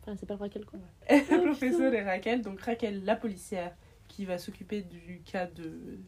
enfin, 0.03 0.17
c'est 0.17 0.27
pas 0.27 0.37
Raquel 0.37 0.65
quoi. 0.65 0.79
le 1.11 1.45
professeur 1.47 1.93
et 1.95 2.03
Raquel. 2.03 2.43
Donc, 2.43 2.61
Raquel, 2.61 3.05
la 3.05 3.15
policière, 3.17 3.73
qui 4.09 4.25
va 4.25 4.39
s'occuper 4.39 4.83
du 4.83 5.23
cas 5.25 5.47
de, 5.47 5.99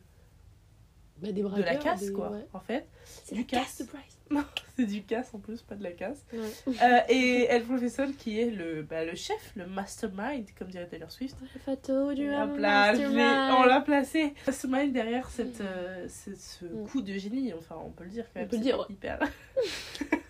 Bah, 1.23 1.29
des 1.31 1.33
de 1.33 1.43
la 1.43 1.49
braqueurs, 1.49 1.79
casse, 1.83 2.01
des- 2.07 2.13
quoi. 2.13 2.31
ouais. 2.31 2.47
En 2.53 2.61
fait, 2.61 2.87
C'est 3.05 3.35
Du 3.35 3.41
la 3.43 3.47
casse 3.47 3.61
casse. 3.79 3.79
de 3.87 3.93
Bryce. 3.93 4.14
c'est 4.77 4.87
du 4.87 5.03
casse 5.03 5.33
en 5.35 5.39
plus, 5.39 5.63
pas 5.63 5.75
de 5.75 5.83
la 5.83 5.93
casse. 5.93 6.25
Ouais. 6.33 6.75
Euh, 6.83 7.01
et 7.09 7.45
El 7.49 7.63
Professeur 7.65 8.09
qui 8.19 8.41
est 8.41 8.51
le, 8.51 8.83
bah, 8.83 9.05
le 9.05 9.15
chef, 9.15 9.53
le 9.57 9.67
mastermind, 9.67 10.47
comme 10.59 10.69
dirait 10.69 10.87
Taylor 10.87 11.11
Swift. 11.11 11.37
If 11.55 11.67
I 11.69 11.77
told 11.77 12.19
you 12.19 12.31
On 12.31 12.57
l'a 12.57 12.93
on 13.79 13.83
placé. 13.83 14.33
Mastermind 14.47 14.93
derrière 14.93 15.29
cette, 15.31 15.61
euh, 15.61 16.07
ce, 16.09 16.35
ce 16.35 16.65
Mm. 16.65 16.87
coup 16.89 17.03
de 17.03 17.13
génie, 17.15 17.53
enfin 17.53 17.77
on 17.85 17.91
peut 17.91 18.05
le 18.05 18.11
dire 18.11 18.25
quand 18.33 18.41
On 18.41 18.41
même. 18.41 18.49
peut 18.49 18.57
le 18.57 18.63
dire. 18.63 18.87
Hyper. 18.89 19.19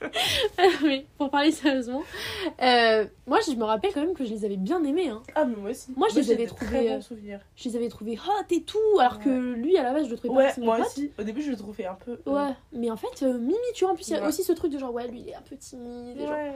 mais 0.84 1.06
pour 1.18 1.30
parler 1.30 1.50
sérieusement, 1.52 2.02
euh, 2.62 3.06
moi 3.26 3.38
je 3.46 3.52
me 3.54 3.64
rappelle 3.64 3.92
quand 3.92 4.00
même 4.00 4.14
que 4.14 4.24
je 4.24 4.30
les 4.30 4.44
avais 4.44 4.56
bien 4.56 4.82
aimés. 4.84 5.08
Hein. 5.08 5.22
Ah, 5.34 5.44
mais 5.44 5.56
moi 5.56 5.70
aussi. 5.70 5.92
Moi, 5.96 6.08
je 6.10 6.16
les 6.20 6.30
avais 6.32 6.46
trouvés, 6.46 6.66
Très 6.86 6.92
euh. 7.34 7.38
Je 7.56 7.68
les 7.68 7.76
avais 7.76 7.88
trouvés 7.88 8.16
hot 8.18 8.44
et 8.50 8.62
tout, 8.62 8.78
alors 8.98 9.18
que 9.18 9.28
lui 9.28 9.76
à 9.76 9.82
la 9.82 9.92
base 9.92 10.06
je 10.06 10.10
le 10.10 10.16
trouvais 10.16 10.32
pas 10.34 10.54
Ouais, 10.54 10.64
moi 10.64 10.78
hot. 10.78 10.82
aussi. 10.84 11.12
Au 11.18 11.22
début, 11.22 11.42
je 11.42 11.50
le 11.50 11.56
trouvais 11.56 11.86
un 11.86 11.94
peu. 11.94 12.18
euh, 12.26 12.30
Ouais, 12.48 12.54
mais 12.72 12.90
en 12.90 12.96
fait, 12.96 13.22
euh, 13.22 13.38
Mimi, 13.38 13.54
tu 13.74 13.84
vois, 13.84 13.92
en 13.92 13.96
plus, 13.96 14.08
il 14.08 14.12
y 14.12 14.16
a 14.16 14.22
Ouais. 14.22 14.28
aussi 14.28 14.42
ce 14.42 14.52
truc 14.52 14.72
de 14.72 14.78
genre, 14.78 14.92
ouais, 14.94 15.06
lui, 15.08 15.20
il 15.20 15.28
est 15.28 15.34
un 15.34 15.42
peu 15.42 15.56
timide. 15.56 16.16
et 16.18 16.20
genre- 16.26 16.30
Ouais. 16.32 16.52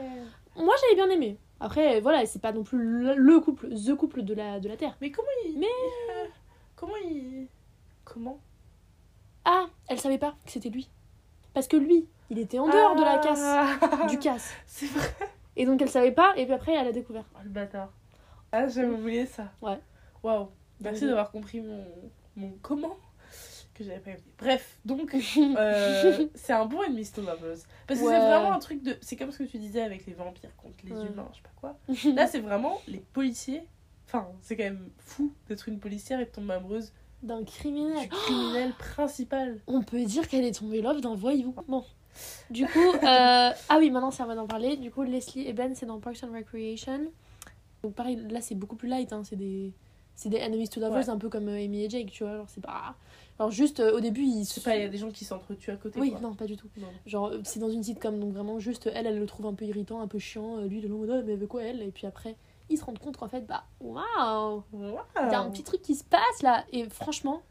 Moi, 0.57 0.73
j'avais 0.81 0.95
bien 0.95 1.09
aimé. 1.09 1.37
Après, 1.59 1.99
voilà, 2.01 2.25
c'est 2.25 2.41
pas 2.41 2.51
non 2.51 2.63
plus 2.63 2.77
le, 2.79 3.13
le 3.15 3.39
couple, 3.39 3.69
the 3.75 3.95
couple 3.95 4.23
de 4.23 4.33
la, 4.33 4.59
de 4.59 4.67
la 4.67 4.75
Terre. 4.77 4.97
Mais 5.01 5.11
comment 5.11 5.27
il. 5.45 5.57
Mais- 5.59 5.67
Comment 6.75 6.95
il. 7.09 7.47
Comment? 8.03 8.39
Ah, 9.45 9.65
elle 9.87 9.99
savait 9.99 10.17
pas 10.17 10.35
que 10.45 10.51
c'était 10.51 10.69
lui. 10.69 10.89
Parce 11.53 11.67
que 11.67 11.77
lui, 11.77 12.07
il 12.29 12.39
était 12.39 12.59
en 12.59 12.67
dehors 12.67 12.95
de 12.95 13.03
la 13.03 13.17
casse, 13.19 13.79
casse. 13.79 14.11
du 14.11 14.19
casse. 14.19 14.53
C'est 14.65 14.87
vrai. 14.87 15.07
Et 15.55 15.65
donc, 15.65 15.81
elle 15.81 15.89
savait 15.89 16.11
pas, 16.11 16.33
et 16.35 16.45
puis 16.45 16.53
après, 16.53 16.73
elle 16.73 16.87
a 16.87 16.91
découvert. 16.91 17.23
Oh, 17.35 17.39
le 17.43 17.49
bâtard. 17.49 17.91
Ah, 18.51 18.67
j'avais 18.67 18.89
oublié 18.89 19.25
ça. 19.25 19.51
Ouais. 19.61 19.79
Waouh. 20.23 20.49
Merci 20.81 21.05
d'avoir 21.05 21.31
compris 21.31 21.61
mon, 21.61 21.85
mon 22.35 22.51
comment 22.61 22.97
que 23.73 23.83
j'avais 23.83 23.99
pas 23.99 24.11
compris. 24.11 24.23
Bref, 24.39 24.77
donc 24.85 25.15
euh, 25.57 26.27
c'est 26.35 26.53
un 26.53 26.65
bon 26.65 26.81
ennemi 26.83 27.05
to 27.09 27.21
lovers. 27.21 27.57
Parce 27.87 27.99
que 27.99 28.05
Ouais. 28.05 28.11
c'est 28.13 28.19
vraiment 28.19 28.53
un 28.53 28.59
truc 28.59 28.81
de. 28.83 28.97
C'est 29.01 29.15
comme 29.17 29.31
ce 29.31 29.39
que 29.39 29.43
tu 29.43 29.57
disais 29.57 29.81
avec 29.81 30.05
les 30.05 30.13
vampires 30.13 30.55
contre 30.57 30.75
les 30.85 30.91
Ouais. 30.93 31.05
humains, 31.07 31.27
je 31.31 31.37
sais 31.37 31.43
pas 31.43 31.49
quoi. 31.59 31.77
Là, 32.15 32.27
c'est 32.27 32.39
vraiment 32.39 32.79
les 32.87 32.99
policiers. 32.99 33.63
Enfin, 34.07 34.27
c'est 34.41 34.55
quand 34.55 34.63
même 34.63 34.89
fou 34.99 35.33
d'être 35.49 35.67
une 35.67 35.79
policière 35.79 36.19
et 36.19 36.25
de 36.25 36.29
tomber 36.29 36.53
amoureuse 36.53 36.93
D'un 37.23 37.39
du 37.41 37.45
criminel. 37.51 38.07
criminel 38.07 38.71
principal. 38.77 39.59
On 39.67 39.81
peut 39.81 40.03
dire 40.05 40.27
qu'elle 40.29 40.45
est 40.45 40.57
tombée 40.59 40.81
love 40.81 41.01
d'un 41.01 41.15
voyou. 41.15 41.53
Bon. 41.67 41.83
Du 42.49 42.65
coup, 42.67 42.79
euh, 42.79 42.99
ah 43.03 43.77
oui, 43.77 43.89
maintenant 43.91 44.11
c'est 44.11 44.23
à 44.23 44.25
moi 44.25 44.35
d'en 44.35 44.47
parler. 44.47 44.77
Du 44.77 44.91
coup, 44.91 45.03
Leslie 45.03 45.47
Eben, 45.47 45.73
c'est 45.75 45.85
dans 45.85 45.99
Parks 45.99 46.23
and 46.23 46.33
Recreation. 46.33 47.01
Donc 47.83 47.93
pareil, 47.93 48.17
là 48.29 48.41
c'est 48.41 48.55
beaucoup 48.55 48.75
plus 48.75 48.87
light, 48.87 49.13
hein. 49.13 49.21
c'est 49.23 49.35
des, 49.35 49.71
c'est 50.15 50.29
des 50.29 50.39
enemies 50.39 50.69
to 50.69 50.79
lovers, 50.79 50.97
Ouais. 51.07 51.09
un 51.09 51.17
peu 51.17 51.29
comme 51.29 51.47
euh, 51.49 51.63
Amy 51.63 51.83
et 51.85 51.89
Jake, 51.89 52.11
tu 52.11 52.23
vois. 52.23 52.33
Alors 52.33 52.49
c'est 52.49 52.61
pas, 52.61 52.95
alors 53.37 53.51
juste 53.51 53.79
euh, 53.79 53.95
au 53.95 53.99
début 53.99 54.23
ils 54.23 54.45
sais 54.45 54.61
pas, 54.61 54.75
il 54.75 54.81
y 54.81 54.85
a 54.85 54.89
des 54.89 54.97
gens 54.97 55.11
qui 55.11 55.23
s'entretuent 55.25 55.71
à 55.71 55.75
côté. 55.75 55.99
Oui, 55.99 56.11
quoi. 56.11 56.19
non, 56.21 56.33
pas 56.33 56.45
du 56.45 56.57
tout. 56.57 56.67
Non. 56.77 56.87
Genre 57.05 57.31
c'est 57.43 57.59
dans 57.59 57.69
une 57.69 57.83
sitcom, 57.83 58.19
donc 58.19 58.33
vraiment 58.33 58.59
juste 58.59 58.89
elle, 58.93 59.05
elle 59.05 59.19
le 59.19 59.25
trouve 59.27 59.45
un 59.45 59.53
peu 59.53 59.65
irritant, 59.65 60.01
un 60.01 60.07
peu 60.07 60.17
chiant. 60.19 60.61
Lui, 60.61 60.81
de 60.81 60.87
long, 60.87 61.05
mais 61.23 61.33
elle 61.33 61.37
veut 61.39 61.47
quoi 61.47 61.63
elle? 61.63 61.81
Et 61.83 61.91
puis 61.91 62.07
après, 62.07 62.35
ils 62.69 62.77
se 62.77 62.85
rendent 62.85 62.97
compte 62.97 63.17
qu'en 63.17 63.27
fait, 63.27 63.45
bah 63.45 63.65
waouh, 63.81 64.63
il 64.73 65.31
y 65.31 65.35
a 65.35 65.39
un 65.39 65.49
petit 65.51 65.63
truc 65.63 65.81
qui 65.83 65.93
se 65.95 66.03
passe 66.03 66.41
là. 66.41 66.63
Et 66.71 66.89
franchement, 66.89 67.43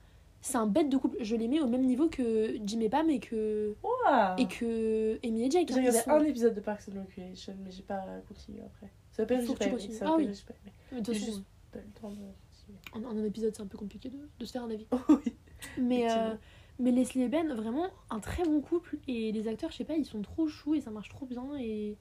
c'est 0.46 0.58
un 0.58 0.66
bête 0.66 0.90
de 0.90 0.96
couple. 0.98 1.16
Je 1.20 1.36
les 1.36 1.48
mets 1.48 1.60
au 1.60 1.66
même 1.66 1.84
niveau 1.86 2.08
que 2.08 2.54
Jim 2.66 2.80
et 2.80 2.88
Pam 2.90 3.08
et 3.08 3.18
que 3.18 3.74
Waouh. 3.82 4.34
et 4.38 4.46
que 4.46 5.18
Amy 5.26 5.44
et 5.46 5.50
Jake. 5.50 5.68
J'ai 5.68 5.74
hein, 5.74 5.78
regardé 5.78 5.98
ils 5.98 6.02
sont- 6.02 6.10
un 6.10 6.24
épisode 6.24 6.54
de 6.54 6.60
Parks 6.60 6.82
and 6.94 7.00
Recreation, 7.00 7.54
mais 7.64 7.70
j'ai 7.70 7.82
pas 7.82 8.04
continué 8.28 8.60
après. 8.62 8.92
Ça 9.10 9.18
s'appelle 9.22 9.40
Faut 9.46 9.52
J'ai 9.60 9.70
pas 9.70 9.76
aimé. 9.78 9.92
Ça 9.92 10.04
Ah 10.08 10.14
oui. 10.16 10.28
J'ai 10.32 10.44
pas 10.44 10.54
aimé. 10.62 10.72
Mais 10.92 11.00
de 11.00 11.04
toute 11.06 11.14
J'ai 11.14 11.20
façon, 11.20 11.32
juste 11.32 11.44
pas 11.72 11.78
eu 11.78 11.82
le 11.86 12.00
temps 12.00 12.10
de 12.10 12.16
continuer. 12.16 12.78
en, 12.92 13.10
en 13.10 13.16
un 13.18 13.24
épisode, 13.24 13.54
c'est 13.56 13.62
un 13.62 13.66
peu 13.66 13.78
compliqué 13.78 14.10
de, 14.10 14.18
de 14.38 14.44
se 14.44 14.52
faire 14.52 14.64
un 14.64 14.70
avis. 14.70 14.86
oui. 15.08 15.32
Mais, 15.78 16.12
euh, 16.12 16.34
mais 16.78 16.90
Leslie 16.90 17.22
et 17.22 17.28
Ben, 17.28 17.52
vraiment 17.54 17.86
un 18.10 18.20
très 18.20 18.44
bon 18.44 18.60
couple. 18.60 18.98
Et 19.08 19.32
les 19.32 19.48
acteurs, 19.48 19.70
je 19.70 19.76
sais 19.78 19.84
pas, 19.84 19.94
ils 19.96 20.04
sont 20.04 20.20
trop 20.20 20.46
choux 20.46 20.74
et 20.74 20.80
ça 20.82 20.90
marche 20.90 21.08
trop 21.08 21.24
bien. 21.24 21.44
Et, 21.58 21.96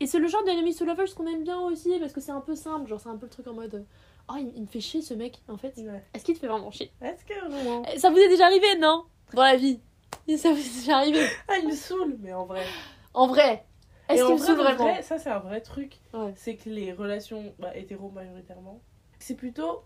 et 0.00 0.06
c'est 0.06 0.18
le 0.18 0.26
genre 0.26 0.42
d'Enemies 0.44 0.74
to 0.74 0.84
Lovers 0.84 1.14
qu'on 1.14 1.26
aime 1.32 1.44
bien 1.44 1.60
aussi 1.60 1.90
parce 2.00 2.12
que 2.12 2.20
c'est 2.20 2.32
un 2.32 2.40
peu 2.40 2.56
simple. 2.56 2.88
Genre, 2.88 3.00
c'est 3.00 3.08
un 3.10 3.16
peu 3.16 3.26
le 3.26 3.30
truc 3.30 3.46
en 3.46 3.54
mode 3.54 3.84
Oh, 4.28 4.34
il, 4.38 4.52
il 4.56 4.62
me 4.62 4.66
fait 4.66 4.80
chier 4.80 5.02
ce 5.02 5.14
mec, 5.14 5.40
en 5.48 5.56
fait. 5.56 5.74
Ouais. 5.78 6.02
Est-ce 6.14 6.24
qu'il 6.24 6.34
te 6.34 6.40
fait 6.40 6.46
vraiment 6.48 6.70
chier? 6.70 6.90
Est-ce 7.00 7.24
que 7.24 7.48
vraiment? 7.50 7.82
Eh, 7.92 7.98
Ça 7.98 8.10
vous 8.10 8.18
est 8.18 8.28
déjà 8.28 8.46
arrivé, 8.46 8.66
non? 8.78 9.04
Dans 9.34 9.42
la 9.42 9.56
vie 9.56 9.80
Ça 10.36 10.52
vous 10.52 10.58
est 10.60 10.80
déjà 10.80 10.98
arrivé 10.98 11.20
Ah, 11.48 11.58
il 11.60 11.68
me 11.68 11.74
saoule, 11.74 12.16
mais 12.20 12.32
en 12.32 12.46
vrai. 12.46 12.64
En 13.14 13.26
vrai 13.26 13.64
Est-ce 14.08 14.24
qu'il 14.24 14.34
me 14.34 14.38
saoule 14.38 14.56
vraiment 14.56 14.84
vrai, 14.84 15.02
Ça, 15.02 15.18
c'est 15.18 15.30
un 15.30 15.38
vrai 15.40 15.60
truc. 15.60 15.98
Ouais. 16.14 16.32
C'est 16.36 16.56
que 16.56 16.68
les 16.70 16.92
relations 16.92 17.54
bah, 17.58 17.76
hétéro 17.76 18.10
majoritairement, 18.10 18.80
c'est 19.18 19.34
plutôt. 19.36 19.82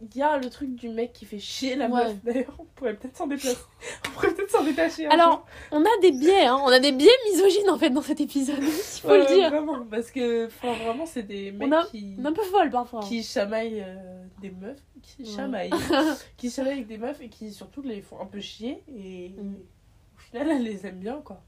Il 0.00 0.16
y 0.16 0.22
a 0.22 0.38
le 0.38 0.48
truc 0.48 0.76
du 0.76 0.88
mec 0.88 1.12
qui 1.12 1.24
fait 1.24 1.40
chier 1.40 1.74
la 1.74 1.88
Ouais. 1.88 2.04
meuf. 2.04 2.22
D'ailleurs, 2.22 2.54
on 2.60 2.64
pourrait 2.76 2.94
peut-être 2.94 3.16
s'en 3.16 3.26
déplacer. 3.26 3.58
on 4.06 4.10
pourrait 4.12 4.32
peut-être 4.32 4.50
s'en 4.50 4.62
détacher. 4.62 5.06
Alors, 5.06 5.44
on 5.72 5.82
a 5.82 5.88
des 6.00 6.12
biais, 6.12 6.46
hein. 6.46 6.56
On 6.64 6.68
a 6.68 6.78
des 6.78 6.92
biais 6.92 7.10
misogynes, 7.32 7.68
en 7.68 7.78
fait, 7.78 7.90
dans 7.90 8.02
cet 8.02 8.20
épisode. 8.20 8.58
Il 8.62 9.00
faut 9.00 9.08
le 9.16 9.26
dire. 9.26 9.50
Vraiment, 9.50 9.84
parce 9.90 10.12
que 10.12 10.46
enfin, 10.46 10.72
vraiment, 10.74 11.04
c'est 11.04 11.24
des 11.24 11.50
mecs 11.50 11.66
On 11.68 11.72
a- 11.72 11.84
qui. 11.86 12.14
On 12.18 12.24
est 12.24 12.28
un 12.28 12.32
peu 12.32 12.42
folle, 12.44 12.70
parfois. 12.70 13.00
qui 13.00 13.24
chamaillent 13.24 13.82
euh, 13.84 14.22
des 14.40 14.50
meufs, 14.50 14.78
qui 15.02 15.22
Ouais. 15.24 15.28
chamaillent, 15.30 15.70
qui 16.36 16.48
chamaillent 16.48 16.74
avec 16.74 16.86
des 16.86 16.98
meufs 16.98 17.20
et 17.20 17.28
qui 17.28 17.52
surtout 17.52 17.82
les 17.82 18.00
font 18.00 18.20
un 18.20 18.26
peu 18.26 18.38
chier 18.40 18.84
et 18.88 19.30
Mm. 19.30 19.54
au 19.56 20.20
final 20.20 20.50
elles 20.50 20.62
les 20.62 20.86
aiment 20.86 21.00
bien 21.00 21.20
quoi. 21.24 21.42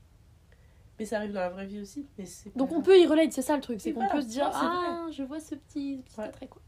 Mais 0.99 1.05
ça 1.05 1.17
arrive 1.19 1.33
dans 1.33 1.41
la 1.41 1.51
vraie 1.51 1.67
vie 1.67 1.81
aussi. 1.81 2.05
Mais 2.19 2.27
c'est 2.27 2.51
pas 2.51 2.59
Donc 2.59 2.73
on 2.73 2.83
peut 2.83 2.99
y 2.99 3.07
relate, 3.07 3.33
c'est 3.33 3.43
ça 3.43 3.55
le 3.55 3.63
truc, 3.63 3.81
c'est 3.81 3.93
qu'on 3.93 4.01
voilà. 4.01 4.15
peut 4.15 4.23
se 4.23 4.27
dire 4.29 4.51
ah 4.53 5.07
je 5.13 5.23
vois 5.23 5.39
ce 5.41 5.55
petit, 5.55 5.99
ce 5.99 6.11
petit 6.11 6.21
Ouais. 6.21 6.27
attrait 6.27 6.49
quoi. 6.49 6.61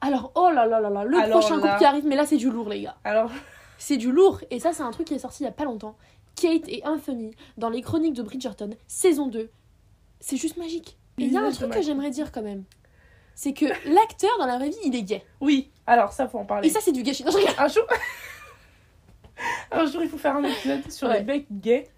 Alors 0.00 0.32
oh 0.34 0.50
là 0.50 0.66
là 0.66 0.80
là 0.80 0.88
là, 0.90 1.04
le 1.04 1.18
Alors 1.18 1.40
prochain 1.40 1.56
là- 1.56 1.62
couple 1.68 1.78
qui 1.78 1.84
arrive, 1.84 2.06
mais 2.06 2.16
là 2.16 2.24
c'est 2.26 2.36
du 2.38 2.50
lourd 2.50 2.68
les 2.68 2.82
gars, 2.82 2.96
Alors, 3.04 3.30
c'est 3.78 3.96
du 3.96 4.10
lourd 4.12 4.40
et 4.50 4.58
ça 4.58 4.72
c'est 4.72 4.82
un 4.82 4.90
truc 4.90 5.06
qui 5.08 5.14
est 5.14 5.18
sorti 5.18 5.42
il 5.42 5.46
y 5.46 5.48
a 5.48 5.52
pas 5.52 5.64
longtemps. 5.64 5.96
Kate 6.36 6.68
et 6.68 6.82
Anthony 6.86 7.34
dans 7.58 7.68
les 7.68 7.82
Chroniques 7.82 8.14
de 8.14 8.22
Bridgerton 8.22 8.70
saison 8.86 9.26
2, 9.26 9.50
c'est 10.20 10.36
juste 10.36 10.56
magique. 10.56 10.96
Et 11.18 11.24
il 11.24 11.32
y 11.32 11.36
a 11.36 11.42
un 11.42 11.50
truc 11.50 11.70
que 11.72 11.82
j'aimerais 11.82 12.10
dire 12.10 12.32
quand 12.32 12.40
même, 12.42 12.64
c'est 13.34 13.52
que 13.52 13.66
l'acteur 13.92 14.30
dans 14.38 14.46
la 14.46 14.56
vraie 14.56 14.70
vie 14.70 14.78
il 14.84 14.94
est 14.96 15.02
gay 15.02 15.22
oui, 15.40 15.70
alors 15.86 16.12
ça 16.12 16.28
faut 16.28 16.38
en 16.38 16.44
parler. 16.46 16.68
et 16.68 16.70
ça 16.70 16.80
c'est 16.80 16.92
du 16.92 17.02
gâchis. 17.02 17.24
Non, 17.24 17.30
je 17.32 17.36
rigole. 17.38 17.54
Un 17.58 17.68
jour... 17.68 17.84
un 19.72 19.86
jour 19.86 20.02
il 20.02 20.08
faut 20.08 20.18
faire 20.18 20.36
un 20.36 20.44
épisode 20.44 20.90
sur 20.90 21.08
Ouais. 21.08 21.18
les 21.18 21.24
mecs 21.24 21.46
gays 21.50 21.88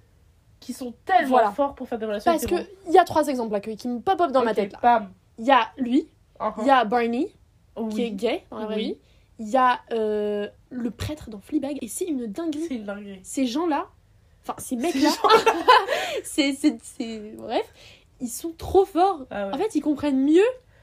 qui 0.61 0.73
sont 0.73 0.95
tellement 1.05 1.29
Voilà. 1.29 1.51
forts 1.51 1.75
pour 1.75 1.89
faire 1.89 1.99
des 1.99 2.07
relations 2.07 2.31
Parce 2.33 2.47
que 2.47 2.55
hétéro. 2.55 2.69
il 2.87 2.93
y 2.93 2.99
a 2.99 3.05
trois 3.05 3.27
exemples 3.29 3.53
là 3.53 3.61
qui 3.61 3.89
me 3.89 4.01
pop 4.01 4.21
up 4.21 4.31
dans 4.31 4.43
ma 4.45 4.51
Ok, 4.53 4.57
tête. 4.57 4.75
Il 5.39 5.45
y 5.47 5.51
a 5.53 5.71
lui, 5.77 6.09
Uh-huh. 6.41 6.53
il 6.63 6.67
y 6.67 6.71
a 6.71 6.85
Barney 6.85 7.33
Oui. 7.77 7.95
qui 7.95 8.03
est 8.03 8.11
gay 8.11 8.45
dans 8.51 8.59
la 8.59 8.67
vraie 8.67 8.77
Oui. 8.77 8.85
vie, 8.85 8.97
il 9.39 9.49
y 9.49 9.57
a 9.57 9.81
euh, 9.93 10.49
le 10.71 10.91
prêtre 10.91 11.31
dans 11.31 11.41
Fleabag 11.41 11.79
et 11.81 11.89
c'est 11.89 12.05
une 12.05 12.27
dinguerie. 12.27 12.67
C'est 12.69 12.75
une 12.77 12.85
dinguerie. 12.85 13.21
ces 13.23 13.47
gens-là, 13.47 13.89
enfin 14.43 14.55
ces 14.59 14.77
mecs-là, 14.77 15.11
c'est, 16.25 16.53
c'est, 16.55 16.77
c'est- 16.83 17.33
bref, 17.37 17.67
ils 18.21 18.29
sont 18.29 18.53
trop 18.57 18.85
forts. 18.85 19.27
Ah 19.31 19.49
ouais. 19.49 19.55
En 19.55 19.59
fait, 19.59 19.75
ils 19.75 19.81
comprennent 19.81 20.23
mieux. 20.25 20.41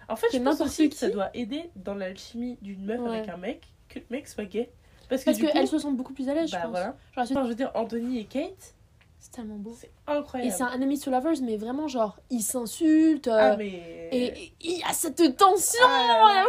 En 0.08 0.16
fait, 0.16 0.28
que 0.28 0.38
je 0.38 0.40
pense 0.42 0.60
aussi 0.62 0.90
que 0.90 0.94
qui. 0.94 1.00
ça 1.00 1.10
doit 1.10 1.30
aider 1.36 1.70
dans 1.76 1.94
l'alchimie 1.94 2.58
d'une 2.62 2.84
meuf 2.84 3.00
Ouais. 3.00 3.18
avec 3.20 3.30
un 3.30 3.38
mec, 3.38 3.68
que 3.90 4.00
le 4.00 4.06
mec 4.10 4.28
soit 4.28 4.46
gay. 4.46 4.70
Parce 5.08 5.22
que 5.24 5.26
Parce 5.26 5.38
coup, 5.40 5.68
se 5.68 5.80
sentent 5.80 5.98
beaucoup 5.98 6.14
plus 6.14 6.30
à 6.30 6.34
l'aise, 6.34 6.52
bah 6.52 6.58
je 6.58 6.64
pense. 6.64 6.72
voilà. 6.72 6.86
Genre, 6.86 6.96
elles 7.18 7.28
se- 7.28 7.34
Enfin, 7.34 7.44
je 7.44 7.50
veux 7.50 7.56
dire, 7.56 7.72
Anthony 7.76 8.20
et 8.20 8.26
Kate, 8.26 8.74
c'est 9.20 9.32
tellement 9.32 9.56
beau. 9.58 9.76
c'est 9.80 9.88
Et 9.88 9.92
incroyable. 10.08 10.52
c'est 10.56 10.64
un 10.64 10.72
enemy 10.72 11.00
to 11.00 11.12
lovers, 11.12 11.42
mais 11.44 11.58
vraiment, 11.58 11.88
genre, 11.88 12.18
ils 12.30 12.42
s'insultent. 12.42 13.28
euh, 13.28 13.52
Ah, 13.54 13.58
mais. 13.58 14.10
et 14.12 14.26
et 14.44 14.54
il 14.62 14.78
y 14.80 14.84
a 14.84 14.94
cette 14.94 15.36
tension. 15.38 15.80
Ah, 15.86 16.46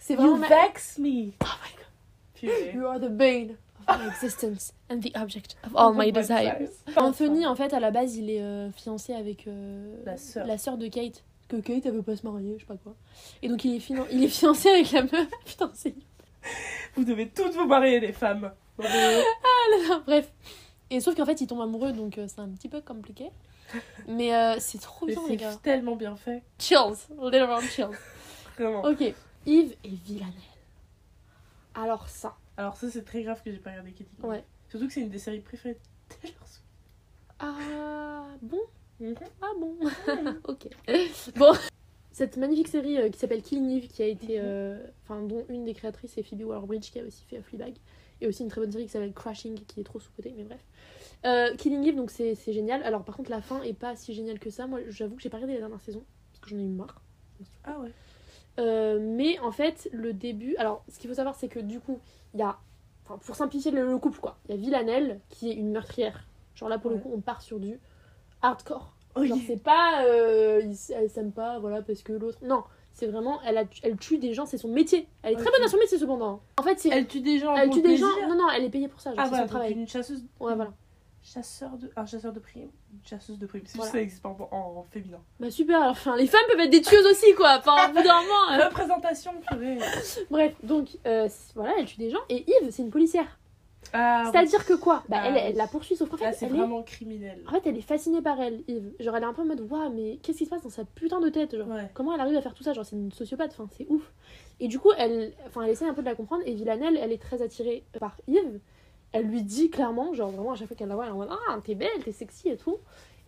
C'est 0.00 0.14
vraiment. 0.16 0.34
you 0.34 0.40
ma- 0.40 0.48
vex 0.48 0.98
me. 0.98 1.06
Oh 1.08 1.44
my 1.44 1.76
god. 1.76 1.86
Purée. 2.34 2.72
You 2.74 2.86
are 2.86 2.98
the 3.00 3.08
bane 3.10 3.56
of 3.88 3.98
my 4.00 4.08
existence 4.08 4.72
and 4.90 5.00
the 5.00 5.12
object 5.16 5.56
of 5.64 5.74
all 5.76 5.92
my 5.94 6.10
desires. 6.12 6.68
Anthony, 6.96 7.46
en 7.46 7.54
fait, 7.54 7.72
à 7.72 7.80
la 7.80 7.90
base, 7.90 8.16
il 8.16 8.30
est 8.30 8.42
euh, 8.42 8.70
fiancé 8.72 9.14
avec 9.14 9.46
euh, 9.46 10.02
La 10.04 10.16
sœur. 10.16 10.46
la 10.46 10.58
sœur 10.58 10.76
de 10.78 10.88
Kate. 10.88 11.22
Que 11.48 11.56
Kate, 11.56 11.84
elle 11.86 11.92
veut 11.92 12.02
pas 12.02 12.16
se 12.16 12.26
marier, 12.26 12.54
je 12.56 12.60
sais 12.60 12.66
pas 12.66 12.76
quoi. 12.78 12.94
Et 13.42 13.48
donc, 13.48 13.64
il 13.66 13.76
est, 13.76 13.78
finan- 13.78 14.06
il 14.10 14.24
est 14.24 14.28
fiancé 14.28 14.68
avec 14.70 14.90
la 14.92 15.02
meuf. 15.02 15.28
Putain, 15.44 15.70
c'est. 15.74 15.94
Vous 16.96 17.04
devez 17.04 17.28
toutes 17.28 17.52
vous 17.54 17.66
marier, 17.66 18.00
les 18.00 18.12
femmes. 18.12 18.50
Non, 18.78 18.84
mais- 18.92 19.22
Bref. 20.06 20.32
Et 20.94 21.00
sauf 21.00 21.16
qu'en 21.16 21.26
fait, 21.26 21.40
il 21.40 21.48
tombe 21.48 21.60
amoureux, 21.60 21.90
donc 21.92 22.18
euh, 22.18 22.26
c'est 22.28 22.38
un 22.38 22.48
petit 22.50 22.68
peu 22.68 22.80
compliqué. 22.80 23.28
Mais 24.06 24.32
euh, 24.32 24.58
c'est 24.60 24.80
trop 24.80 25.06
bien, 25.06 25.20
les 25.28 25.36
gars. 25.36 25.50
c'est 25.50 25.62
tellement 25.62 25.96
bien 25.96 26.14
fait. 26.14 26.44
Chills. 26.56 26.94
Little 27.20 27.60
chills. 27.68 27.88
Vraiment. 28.56 28.84
Ok. 28.84 29.02
Yves 29.44 29.74
et 29.82 29.88
Villanelle. 29.88 30.32
Alors, 31.74 32.08
ça. 32.08 32.36
Alors, 32.56 32.76
ça, 32.76 32.88
c'est 32.88 33.04
très 33.04 33.24
grave 33.24 33.42
que 33.42 33.50
j'ai 33.50 33.58
pas 33.58 33.70
regardé 33.70 33.90
Katie. 33.90 34.06
Ouais. 34.22 34.44
Surtout 34.68 34.86
que 34.86 34.92
c'est 34.92 35.00
une 35.00 35.08
des 35.10 35.18
séries 35.18 35.40
préférées 35.40 35.74
de 35.74 36.14
Taylor 36.14 36.46
Swift. 36.46 36.62
Ah, 37.40 38.26
bon 38.40 38.60
Mhm. 39.00 39.16
Ah 39.42 39.50
bon 39.58 39.76
Ok. 40.44 40.68
Bon. 41.34 41.52
Cette 42.12 42.36
magnifique 42.36 42.68
série 42.68 42.98
euh, 42.98 43.08
qui 43.08 43.18
s'appelle 43.18 43.42
Killing 43.42 43.68
Eve, 43.70 43.88
qui 43.88 44.00
a 44.04 44.06
été. 44.06 44.40
Enfin, 45.02 45.22
dont 45.22 45.44
une 45.48 45.64
des 45.64 45.74
créatrices 45.74 46.16
est 46.16 46.22
Phoebe 46.22 46.42
Waller-Bridge, 46.42 46.92
qui 46.92 47.00
a 47.00 47.02
aussi 47.02 47.24
fait 47.24 47.42
Fleabag. 47.42 47.74
Et 48.24 48.26
aussi 48.28 48.42
une 48.42 48.48
très 48.48 48.60
bonne 48.62 48.72
série 48.72 48.84
qui 48.86 48.90
s'appelle 48.90 49.12
Crashing, 49.12 49.60
qui 49.66 49.80
est 49.80 49.84
trop 49.84 50.00
sous-cotée, 50.00 50.32
mais 50.36 50.44
bref. 50.44 50.60
Euh, 51.26 51.54
Killing 51.56 51.84
Eve, 51.84 51.96
donc 51.96 52.10
c'est 52.10 52.34
c'est 52.34 52.52
génial. 52.54 52.82
Alors, 52.82 53.04
par 53.04 53.16
contre, 53.16 53.30
la 53.30 53.42
fin 53.42 53.62
est 53.62 53.74
pas 53.74 53.96
si 53.96 54.14
géniale 54.14 54.38
que 54.38 54.48
ça. 54.50 54.66
Moi, 54.66 54.80
j'avoue 54.88 55.16
que 55.16 55.22
j'ai 55.22 55.28
pas 55.28 55.36
regardé 55.36 55.54
la 55.54 55.60
dernière 55.60 55.80
saison, 55.80 56.02
parce 56.32 56.40
que 56.40 56.48
j'en 56.50 56.58
ai 56.58 56.64
eu 56.64 56.68
marre. 56.68 57.02
Ah 57.64 57.78
ouais. 57.80 57.90
Euh, 58.58 58.98
mais 59.00 59.38
en 59.40 59.50
fait, 59.52 59.88
le 59.92 60.12
début. 60.12 60.56
Alors, 60.56 60.84
ce 60.88 60.98
qu'il 60.98 61.08
faut 61.10 61.16
savoir, 61.16 61.34
c'est 61.34 61.48
que 61.48 61.58
du 61.60 61.80
coup, 61.80 61.98
il 62.32 62.40
y 62.40 62.42
a. 62.42 62.56
Enfin, 63.04 63.18
pour 63.18 63.36
simplifier 63.36 63.70
le, 63.70 63.86
le 63.86 63.98
couple, 63.98 64.20
quoi. 64.20 64.38
Il 64.48 64.52
y 64.52 64.54
a 64.54 64.60
Villanelle, 64.60 65.20
qui 65.28 65.50
est 65.50 65.54
une 65.54 65.70
meurtrière. 65.70 66.26
Genre 66.54 66.68
là, 66.70 66.78
pour 66.78 66.90
le 66.90 66.96
coup, 66.98 67.10
on 67.14 67.20
part 67.20 67.42
sur 67.42 67.60
du 67.60 67.78
hardcore. 68.42 68.94
Genre, 69.16 69.38
c'est 69.46 69.62
pas. 69.62 70.04
euh, 70.06 70.60
il 70.64 70.72
s- 70.72 70.92
elle 70.94 71.10
s'aime 71.10 71.32
pas, 71.32 71.58
voilà, 71.58 71.82
parce 71.82 72.02
que 72.02 72.12
l'autre. 72.14 72.38
Non, 72.42 72.64
c'est 72.94 73.06
vraiment. 73.08 73.40
Elle, 73.44 73.58
a, 73.58 73.64
elle 73.82 73.96
tue 73.98 74.16
des 74.18 74.32
gens, 74.32 74.46
c'est 74.46 74.56
son 74.58 74.68
métier. 74.68 75.06
Elle 75.22 75.34
est 75.34 75.36
très 75.36 75.50
bonne 75.50 75.62
à 75.62 75.68
son 75.68 75.76
métier, 75.76 75.98
cependant. 75.98 76.40
En 76.56 76.62
fait, 76.62 76.78
c'est. 76.80 76.88
Elle, 76.88 76.98
Elle 76.98 77.06
tue 77.08 77.20
des 77.20 77.38
gens. 77.38 77.54
tue 77.64 77.68
pour 77.82 77.82
des 77.82 77.96
gens. 77.98 78.06
Non, 78.28 78.34
non, 78.36 78.48
elle 78.56 78.64
est 78.64 78.70
payée 78.70 78.88
pour 78.88 79.00
ça. 79.00 79.10
Genre, 79.10 79.18
Ah 79.20 79.24
c'est 79.24 79.28
voilà, 79.30 79.44
son 79.44 79.50
travail. 79.50 79.72
une 79.72 79.86
chasseuse. 79.86 80.24
Ouais, 80.40 80.54
voilà. 80.54 80.72
chasseur 81.22 81.70
de 81.78 81.90
un 81.96 82.04
chasseur 82.06 82.32
de 82.32 82.38
primes 82.40 82.68
une 82.92 83.00
chasseuse 83.08 83.38
de 83.38 83.46
primes 83.46 83.62
c'est 83.64 83.76
Voilà. 83.76 83.92
ça 83.92 84.00
existe 84.00 84.24
en, 84.26 84.36
en 84.52 84.84
féminin 84.90 85.18
Bah 85.40 85.50
super, 85.50 85.78
alors, 85.80 85.92
enfin, 85.92 86.16
les 86.16 86.26
femmes 86.26 86.42
peuvent 86.50 86.60
être 86.60 86.70
des 86.70 86.82
tueuses 86.82 87.06
aussi, 87.06 87.34
quoi. 87.34 87.56
Enfin, 87.58 87.88
au 87.88 87.94
bout 87.94 88.02
d'un 88.02 88.20
moment. 88.22 88.52
euh. 88.52 88.64
représentation 88.68 89.32
purée 89.48 89.78
Bref, 90.30 90.52
donc, 90.62 90.88
euh, 91.06 91.28
voilà, 91.54 91.72
elle 91.78 91.86
tue 91.86 91.96
des 91.98 92.10
gens. 92.10 92.20
Et 92.28 92.44
Yves, 92.46 92.70
c'est 92.70 92.82
une 92.82 92.90
policière. 92.90 93.38
Ah, 93.96 94.28
C'est-à-dire 94.30 94.66
que 94.66 94.74
quoi 94.74 95.04
Bah, 95.08 95.18
Ah, 95.22 95.28
elle, 95.28 95.36
elle 95.36 95.56
la 95.56 95.68
poursuit, 95.68 95.94
sauf 95.94 96.08
qu'en 96.08 96.16
fait, 96.16 96.32
c'est 96.32 96.46
elle 96.46 96.54
est... 96.54 96.58
vraiment 96.58 96.82
criminel 96.82 97.40
En 97.46 97.52
fait, 97.52 97.62
elle 97.64 97.78
est 97.78 97.80
fascinée 97.80 98.20
par 98.20 98.40
elle, 98.40 98.64
Yves. 98.66 98.92
Genre, 98.98 99.16
elle 99.16 99.22
est 99.22 99.26
un 99.26 99.32
peu 99.32 99.42
en 99.42 99.46
mode, 99.46 99.60
waouh, 99.70 99.94
mais 99.94 100.18
qu'est-ce 100.20 100.38
qui 100.38 100.44
se 100.46 100.50
passe 100.50 100.62
dans 100.62 100.68
sa 100.68 100.84
putain 100.84 101.20
de 101.20 101.28
tête 101.28 101.56
genre 101.56 101.68
ouais 101.68 101.88
Comment 101.94 102.12
elle 102.12 102.20
arrive 102.20 102.36
à 102.36 102.42
faire 102.42 102.54
tout 102.54 102.64
ça 102.64 102.72
Genre, 102.72 102.84
c'est 102.84 102.96
une 102.96 103.12
sociopathe, 103.12 103.52
enfin, 103.52 103.68
c'est 103.70 103.86
ouf. 103.88 104.12
Et 104.58 104.66
du 104.66 104.80
coup, 104.80 104.90
elle, 104.98 105.32
enfin, 105.46 105.62
elle 105.62 105.70
essaie 105.70 105.86
un 105.86 105.94
peu 105.94 106.02
de 106.02 106.08
la 106.08 106.16
comprendre. 106.16 106.42
Et 106.44 106.54
Villanelle, 106.54 106.98
elle 107.00 107.12
est 107.12 107.22
très 107.22 107.40
attirée 107.40 107.84
par 108.00 108.16
Yves. 108.26 108.58
Elle 109.12 109.26
lui 109.26 109.44
dit 109.44 109.70
clairement, 109.70 110.12
genre 110.12 110.32
vraiment, 110.32 110.50
à 110.50 110.56
chaque 110.56 110.66
fois 110.66 110.76
qu'elle 110.76 110.88
la 110.88 110.96
voit, 110.96 111.04
elle 111.04 111.10
est 111.10 111.14
en 111.14 111.18
mode 111.18 111.30
Ah, 111.48 111.60
t'es 111.62 111.76
belle, 111.76 112.02
t'es 112.04 112.10
sexy 112.10 112.48
et 112.48 112.56
tout. 112.56 112.78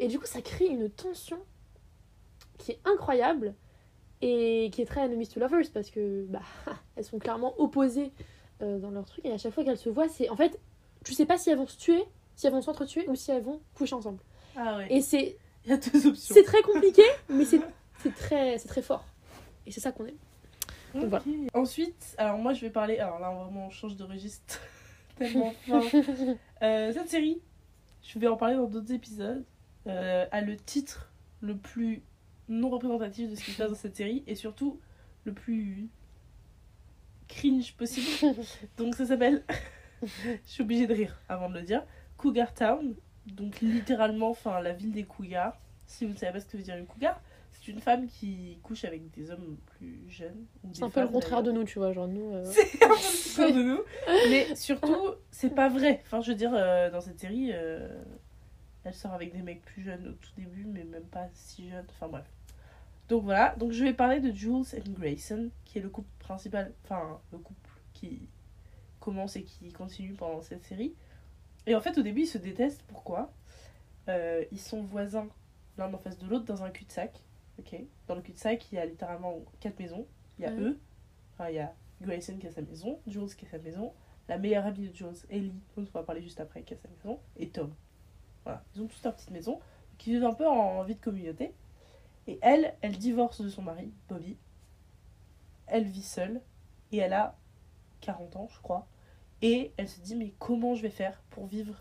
Et 0.01 0.09
du 0.09 0.19
coup, 0.19 0.27
ça 0.27 0.43
crée 0.43 0.67
une 0.67 0.91
tension 0.91 1.39
qui 2.59 2.73
est 2.73 2.81
incroyable 2.85 3.55
et 4.21 4.69
qui 4.73 4.83
est 4.83 4.87
très 4.87 5.05
enemies 5.05 5.29
to 5.29 5.39
lovers 5.39 5.67
parce 5.73 5.91
que, 5.91 6.25
bah, 6.29 6.41
elles 6.97 7.05
sont 7.05 7.21
clairement 7.21 7.55
opposées 7.61 8.11
euh, 8.63 8.79
dans 8.79 8.91
leur 8.91 9.05
truc. 9.05 9.25
Et 9.25 9.33
à 9.33 9.39
chaque 9.39 9.53
fois 9.53 9.65
qu'elles 9.65 9.79
se 9.79 9.89
voient, 9.89 10.09
c'est. 10.09 10.29
En 10.29 10.37
fait, 10.37 10.59
tu 11.05 11.13
sais 11.15 11.27
pas 11.27 11.39
si 11.39 11.51
elles 11.51 11.59
vont 11.59 11.67
se 11.67 11.79
tuer, 11.79 12.05
si 12.35 12.47
elles 12.47 12.53
vont 12.53 12.63
s'entretuer 12.63 13.09
ou 13.09 13.15
si 13.15 13.31
elles 13.31 13.43
vont 13.43 13.61
coucher 13.75 13.95
ensemble. 13.95 14.21
ah 14.57 14.79
ouais 14.79 14.87
Et 14.91 15.01
c'est 15.01 15.37
il 15.65 15.71
y 15.71 15.73
a 15.73 15.79
deux 15.79 16.07
options 16.07 16.35
c'est 16.35 16.45
très 16.45 16.63
compliqué, 16.63 17.03
mais 17.29 17.45
c'est 17.45 17.61
c'est 17.99 18.15
très, 18.15 18.59
c'est 18.59 18.69
très 18.69 18.83
fort. 18.83 19.05
Et 19.67 19.71
c'est 19.71 19.81
ça 19.81 19.93
qu'on 19.93 20.07
aime. 20.07 20.17
Voilà. 20.95 21.23
Ensuite, 21.55 22.15
alors 22.19 22.39
moi 22.39 22.53
je 22.55 22.61
vais 22.61 22.71
parler. 22.71 22.99
Alors 22.99 23.19
là, 23.19 23.31
vraiment, 23.31 23.67
on 23.67 23.71
change 23.71 23.97
de 23.97 24.05
registre 24.05 24.61
tellement 25.17 25.53
fort. 25.67 25.83
Euh, 26.63 26.93
cette 26.93 27.11
série, 27.11 27.41
je 28.03 28.19
vais 28.19 28.29
en 28.29 28.37
parler 28.37 28.55
dans 28.55 28.67
d'autres 28.67 28.93
épisodes, 28.93 29.45
euh, 29.87 30.25
a 30.31 30.41
le 30.41 30.57
titre 30.57 31.13
le 31.41 31.57
plus 31.57 32.03
non 32.49 32.71
représentatif 32.71 33.31
de 33.31 33.35
ce 33.35 33.45
qui 33.45 33.51
se 33.51 33.59
passe 33.59 33.71
dans 33.71 33.77
cette 33.77 33.97
série 33.97 34.23
et 34.27 34.35
surtout 34.35 34.81
le 35.25 35.33
plus 35.33 35.89
cringe 37.29 37.75
possible. 37.75 38.35
Donc 38.77 38.95
ça 38.95 39.07
s'appelle. 39.07 39.45
je 40.03 40.37
suis 40.45 40.63
obligée 40.63 40.87
de 40.87 40.95
rire 40.95 41.21
avant 41.29 41.49
de 41.49 41.55
le 41.55 41.63
dire. 41.63 41.85
Cougar 42.17 42.53
Town. 42.55 42.95
Donc 43.27 43.61
littéralement, 43.61 44.31
enfin, 44.31 44.61
la 44.61 44.73
ville 44.73 44.93
des 44.93 45.05
cougars. 45.05 45.59
Si 45.87 46.05
vous 46.05 46.13
ne 46.13 46.17
savez 46.17 46.33
pas 46.33 46.41
ce 46.41 46.47
que 46.47 46.57
veut 46.57 46.63
dire 46.63 46.77
une 46.77 46.87
cougar, 46.87 47.21
c'est 47.53 47.69
une 47.69 47.81
femme 47.81 48.07
qui 48.09 48.59
couche 48.63 48.85
avec 48.85 49.11
des 49.13 49.31
hommes 49.31 49.57
plus 49.77 50.03
jeunes. 50.09 50.47
ou 50.65 50.69
C'est 50.73 50.83
un 50.85 50.91
peu 50.91 51.01
le 51.01 51.09
contraire 51.09 51.43
de 51.43 51.53
nous, 51.53 51.65
tu 51.65 51.79
vois. 51.79 51.93
Genre, 51.93 52.09
nous. 52.09 52.33
euh, 52.35 52.45
C'est 52.45 52.83
un 52.85 52.89
peu 52.89 52.95
le 52.95 53.47
contraire 53.47 53.55
de 53.55 53.63
nous. 53.63 53.81
Mais 54.31 54.55
surtout, 54.55 55.15
c'est 55.31 55.55
pas 55.55 55.69
vrai. 55.69 56.01
Enfin, 56.05 56.21
je 56.21 56.31
veux 56.33 56.37
dire, 56.37 56.53
euh, 56.55 56.91
dans 56.91 57.01
cette 57.01 57.19
série, 57.21 57.51
euh, 57.53 57.89
elle 58.85 58.95
sort 58.95 59.13
avec 59.13 59.33
des 59.33 59.43
mecs 59.43 59.63
plus 59.63 59.83
jeunes 59.83 60.07
au 60.09 60.13
tout 60.13 60.31
début, 60.37 60.65
mais 60.65 60.85
même 60.85 61.07
pas 61.07 61.29
si 61.33 61.69
jeunes. 61.69 61.87
Enfin, 61.91 62.09
bref. 62.09 62.25
Donc 63.09 63.23
voilà. 63.25 63.55
Donc 63.57 63.73
je 63.73 63.85
vais 63.85 63.93
parler 63.95 64.21
de 64.21 64.31
Jules 64.33 64.65
and 64.77 64.91
Grayson, 64.93 65.51
qui 65.65 65.79
est 65.79 65.83
le 65.83 65.89
couple 65.89 66.09
principal. 66.19 66.73
Enfin, 66.85 67.21
le 67.33 67.39
couple 67.39 67.71
qui 67.93 68.29
commence 69.01 69.37
et 69.37 69.45
qui 69.45 69.73
continue 69.73 70.13
pendant 70.15 70.43
cette 70.43 70.65
série. 70.65 70.95
Et 71.67 71.75
en 71.75 71.81
fait, 71.81 71.97
au 71.99 72.03
début, 72.03 72.23
ils 72.23 72.27
se 72.27 72.39
détestent. 72.39 72.83
Pourquoi? 72.89 73.33
Euh, 74.09 74.45
Ils 74.53 74.61
sont 74.61 74.83
voisins 74.83 75.29
l'un 75.79 75.93
en 75.93 75.99
face 75.99 76.19
de 76.19 76.27
l'autre 76.27 76.45
dans 76.45 76.63
un 76.63 76.71
cul-de-sac. 76.71 77.21
Ok? 77.59 77.77
Dans 78.07 78.15
le 78.15 78.23
cul-de-sac, 78.23 78.71
il 78.71 78.77
y 78.77 78.79
a 78.79 78.87
littéralement 78.87 79.41
quatre 79.61 79.79
maisons. 79.79 80.07
Il 80.39 80.45
y 80.45 80.49
a 80.49 80.53
Ouais. 80.53 80.61
eux. 80.61 80.79
Enfin, 81.35 81.49
il 81.51 81.57
y 81.57 81.59
a 81.59 81.73
Grayson 82.03 82.37
qui 82.39 82.47
a 82.47 82.51
sa 82.53 82.63
maison, 82.63 82.99
Jules 83.07 83.35
qui 83.37 83.47
a 83.47 83.49
sa 83.49 83.59
maison, 83.59 83.93
la 84.29 84.39
meilleure 84.39 84.67
amie 84.67 84.89
de 84.89 84.95
Jules, 84.95 85.17
Ellie, 85.31 85.53
dont 85.77 85.83
on 85.95 85.99
va 85.99 86.03
parler 86.03 86.23
juste 86.23 86.41
après, 86.41 86.63
qui 86.63 86.75
a 86.75 86.77
sa 86.77 86.89
maison, 86.89 87.19
et 87.37 87.49
Tom. 87.49 87.73
Voilà, 88.45 88.63
ils 88.75 88.83
ont 88.83 88.87
tous 88.87 89.03
leur 89.03 89.15
petite 89.15 89.31
maison, 89.31 89.61
qui 89.99 90.13
vivent 90.13 90.25
un 90.25 90.35
peu 90.35 90.47
en 90.47 90.83
vie 90.85 90.95
de 90.95 91.01
communauté. 91.01 91.53
Et 92.27 92.39
elle, 92.43 92.75
elle 92.81 92.99
divorce 92.99 93.41
de 93.41 93.49
son 93.49 93.63
mari, 93.63 93.93
Bobby. 94.09 94.37
Elle 95.67 95.85
vit 95.85 96.03
seule, 96.03 96.41
et 96.93 96.99
elle 96.99 97.13
a 97.13 97.37
40 98.01 98.37
ans, 98.37 98.49
je 98.53 98.61
crois. 98.61 98.87
Et 99.43 99.73
elle 99.77 99.89
se 99.89 100.01
dit, 100.01 100.17
mais 100.17 100.33
comment 100.39 100.75
je 100.75 100.83
vais 100.83 100.91
faire 100.91 101.21
pour 101.31 101.47
vivre, 101.47 101.75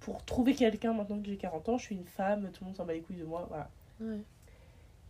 pour 0.00 0.24
trouver 0.24 0.54
quelqu'un 0.54 0.92
maintenant 0.92 1.20
que 1.20 1.26
j'ai 1.26 1.36
40 1.36 1.68
ans? 1.68 1.78
Je 1.78 1.84
suis 1.84 1.96
une 1.96 2.06
femme, 2.06 2.50
tout 2.52 2.64
le 2.64 2.66
monde 2.66 2.76
s'en 2.76 2.84
bat 2.84 2.92
les 2.92 3.00
couilles 3.00 3.16
de 3.16 3.24
moi, 3.24 3.46
voilà. 3.48 3.70
Ouais. 4.00 4.20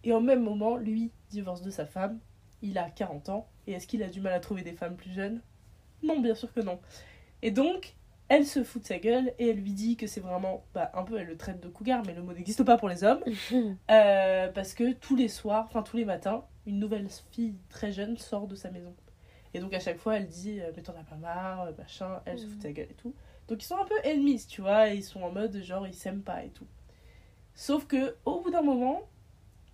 Et 0.04 0.12
au 0.12 0.20
même 0.20 0.42
moment, 0.42 0.76
lui 0.76 1.10
divorce 1.30 1.62
de 1.62 1.70
sa 1.70 1.86
femme. 1.86 2.18
Il 2.62 2.78
a 2.78 2.90
40 2.90 3.30
ans. 3.30 3.48
Et 3.66 3.72
est-ce 3.72 3.86
qu'il 3.86 4.02
a 4.02 4.08
du 4.08 4.20
mal 4.20 4.34
à 4.34 4.40
trouver 4.40 4.62
des 4.62 4.74
femmes 4.74 4.96
plus 4.96 5.12
jeunes? 5.12 5.40
Non, 6.02 6.20
bien 6.20 6.34
sûr 6.34 6.52
que 6.52 6.60
non. 6.60 6.78
Et 7.42 7.50
donc, 7.50 7.94
elle 8.28 8.46
se 8.46 8.64
fout 8.64 8.82
de 8.82 8.86
sa 8.86 8.98
gueule 8.98 9.32
et 9.38 9.48
elle 9.50 9.58
lui 9.58 9.72
dit 9.72 9.96
que 9.96 10.06
c'est 10.06 10.20
vraiment. 10.20 10.64
Bah, 10.74 10.90
un 10.94 11.02
peu, 11.02 11.18
elle 11.18 11.26
le 11.26 11.36
traite 11.36 11.60
de 11.60 11.68
cougar, 11.68 12.02
mais 12.06 12.14
le 12.14 12.22
mot 12.22 12.32
n'existe 12.32 12.64
pas 12.64 12.76
pour 12.76 12.88
les 12.88 13.04
hommes. 13.04 13.22
Euh, 13.90 14.48
parce 14.52 14.74
que 14.74 14.92
tous 14.92 15.14
les 15.14 15.28
soirs, 15.28 15.66
enfin 15.68 15.82
tous 15.82 15.96
les 15.96 16.04
matins, 16.04 16.44
une 16.66 16.78
nouvelle 16.78 17.08
fille 17.30 17.54
très 17.68 17.92
jeune 17.92 18.16
sort 18.16 18.46
de 18.46 18.54
sa 18.54 18.70
maison. 18.70 18.94
Et 19.52 19.60
donc, 19.60 19.72
à 19.74 19.80
chaque 19.80 19.98
fois, 19.98 20.16
elle 20.16 20.26
dit 20.26 20.60
euh, 20.60 20.72
Mais 20.74 20.82
t'en 20.82 20.94
as 20.94 21.04
pas 21.04 21.16
marre, 21.16 21.62
euh, 21.62 21.72
machin. 21.76 22.20
Elle 22.24 22.38
se 22.38 22.46
fout 22.46 22.58
de 22.58 22.62
sa 22.62 22.72
gueule 22.72 22.90
et 22.90 22.94
tout. 22.94 23.14
Donc, 23.48 23.62
ils 23.62 23.66
sont 23.66 23.76
un 23.76 23.84
peu 23.84 23.94
ennemis, 24.04 24.46
tu 24.48 24.62
vois. 24.62 24.90
Et 24.90 24.96
ils 24.96 25.04
sont 25.04 25.22
en 25.22 25.30
mode 25.30 25.62
genre, 25.62 25.86
ils 25.86 25.94
s'aiment 25.94 26.22
pas 26.22 26.44
et 26.44 26.50
tout. 26.50 26.66
Sauf 27.54 27.86
que, 27.86 28.16
au 28.24 28.40
bout 28.40 28.50
d'un 28.50 28.62
moment, 28.62 29.02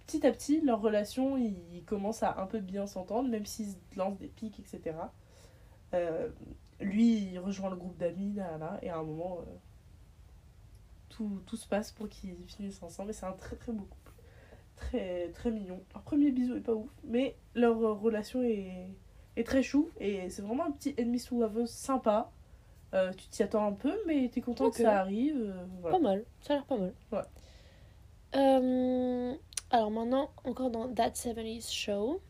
petit 0.06 0.26
à 0.26 0.32
petit, 0.32 0.60
leur 0.60 0.80
relation, 0.80 1.38
ils, 1.38 1.84
commencent 1.86 2.22
à 2.22 2.40
un 2.40 2.46
peu 2.46 2.60
bien 2.60 2.86
s'entendre, 2.86 3.28
même 3.28 3.46
s'ils 3.46 3.74
lancent 3.96 4.18
des 4.18 4.28
pics, 4.28 4.60
etc. 4.60 4.96
Euh, 5.94 6.28
lui, 6.80 7.32
il 7.32 7.38
rejoint 7.38 7.70
le 7.70 7.76
groupe 7.76 7.96
d'amis, 7.98 8.32
là, 8.34 8.56
là, 8.58 8.78
et 8.82 8.90
à 8.90 8.96
un 8.98 9.02
moment, 9.02 9.38
euh, 9.40 9.44
tout, 11.08 11.42
tout 11.46 11.56
se 11.56 11.66
passe 11.66 11.92
pour 11.92 12.08
qu'ils 12.08 12.36
finissent 12.46 12.82
ensemble. 12.82 13.10
Et 13.10 13.12
c'est 13.12 13.26
un 13.26 13.32
très 13.32 13.56
très 13.56 13.72
beau 13.72 13.84
couple. 13.84 14.12
Très, 14.76 15.28
très 15.32 15.50
mignon. 15.50 15.82
Leur 15.92 16.02
premier 16.02 16.30
bisou 16.30 16.56
est 16.56 16.60
pas 16.60 16.72
ouf, 16.72 16.90
mais 17.04 17.36
leur 17.54 17.76
euh, 17.82 17.92
relation 17.92 18.42
est, 18.42 18.88
est 19.36 19.44
très 19.46 19.62
chou. 19.62 19.90
Et 20.00 20.30
c'est 20.30 20.40
vraiment 20.42 20.64
un 20.66 20.70
petit 20.70 20.94
ennemi 20.96 21.18
sous 21.18 21.38
laveuse 21.40 21.70
sympa. 21.70 22.30
Euh, 22.94 23.12
tu 23.12 23.28
t'y 23.28 23.42
attends 23.42 23.66
un 23.66 23.72
peu, 23.72 23.94
mais 24.06 24.28
t'es 24.32 24.40
content 24.40 24.70
que 24.70 24.78
ça 24.78 24.98
arrive. 25.00 25.36
euh, 25.36 25.64
voilà. 25.80 25.96
Pas 25.98 26.02
mal, 26.02 26.24
ça 26.40 26.54
a 26.54 26.56
l'air 26.56 26.64
pas 26.64 26.76
mal. 26.78 26.94
Ouais. 27.12 27.22
Alors 29.70 29.90
maintenant, 29.90 30.30
encore 30.44 30.70
dans 30.70 30.92
That 30.92 31.10
70s 31.10 31.70
Show, 31.72 32.20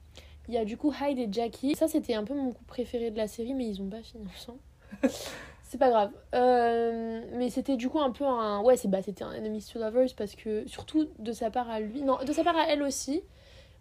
il 0.50 0.54
y 0.54 0.58
a 0.58 0.64
du 0.64 0.76
coup 0.76 0.92
Hyde 0.92 1.18
et 1.18 1.28
Jackie. 1.30 1.76
Ça, 1.76 1.86
c'était 1.86 2.14
un 2.14 2.24
peu 2.24 2.34
mon 2.34 2.50
coup 2.52 2.64
préféré 2.64 3.10
de 3.12 3.16
la 3.16 3.28
série, 3.28 3.54
mais 3.54 3.66
ils 3.66 3.80
ont 3.80 3.88
pas 3.88 4.02
fini 4.02 4.26
ensemble. 4.34 4.58
c'est 5.62 5.78
pas 5.78 5.90
grave. 5.90 6.10
Euh, 6.34 7.22
mais 7.34 7.50
c'était 7.50 7.76
du 7.76 7.88
coup 7.88 8.00
un 8.00 8.10
peu 8.10 8.24
un. 8.24 8.60
Ouais, 8.60 8.76
c'est 8.76 8.88
bah, 8.88 9.00
c'était 9.00 9.22
un 9.22 9.32
Enemies 9.32 9.64
to 9.72 9.78
Lovers 9.78 10.08
parce 10.16 10.34
que, 10.34 10.66
surtout 10.66 11.08
de 11.20 11.30
sa 11.32 11.50
part 11.50 11.70
à 11.70 11.78
lui. 11.78 12.02
Non, 12.02 12.18
de 12.26 12.32
sa 12.32 12.42
part 12.42 12.56
à 12.56 12.66
elle 12.68 12.82
aussi. 12.82 13.22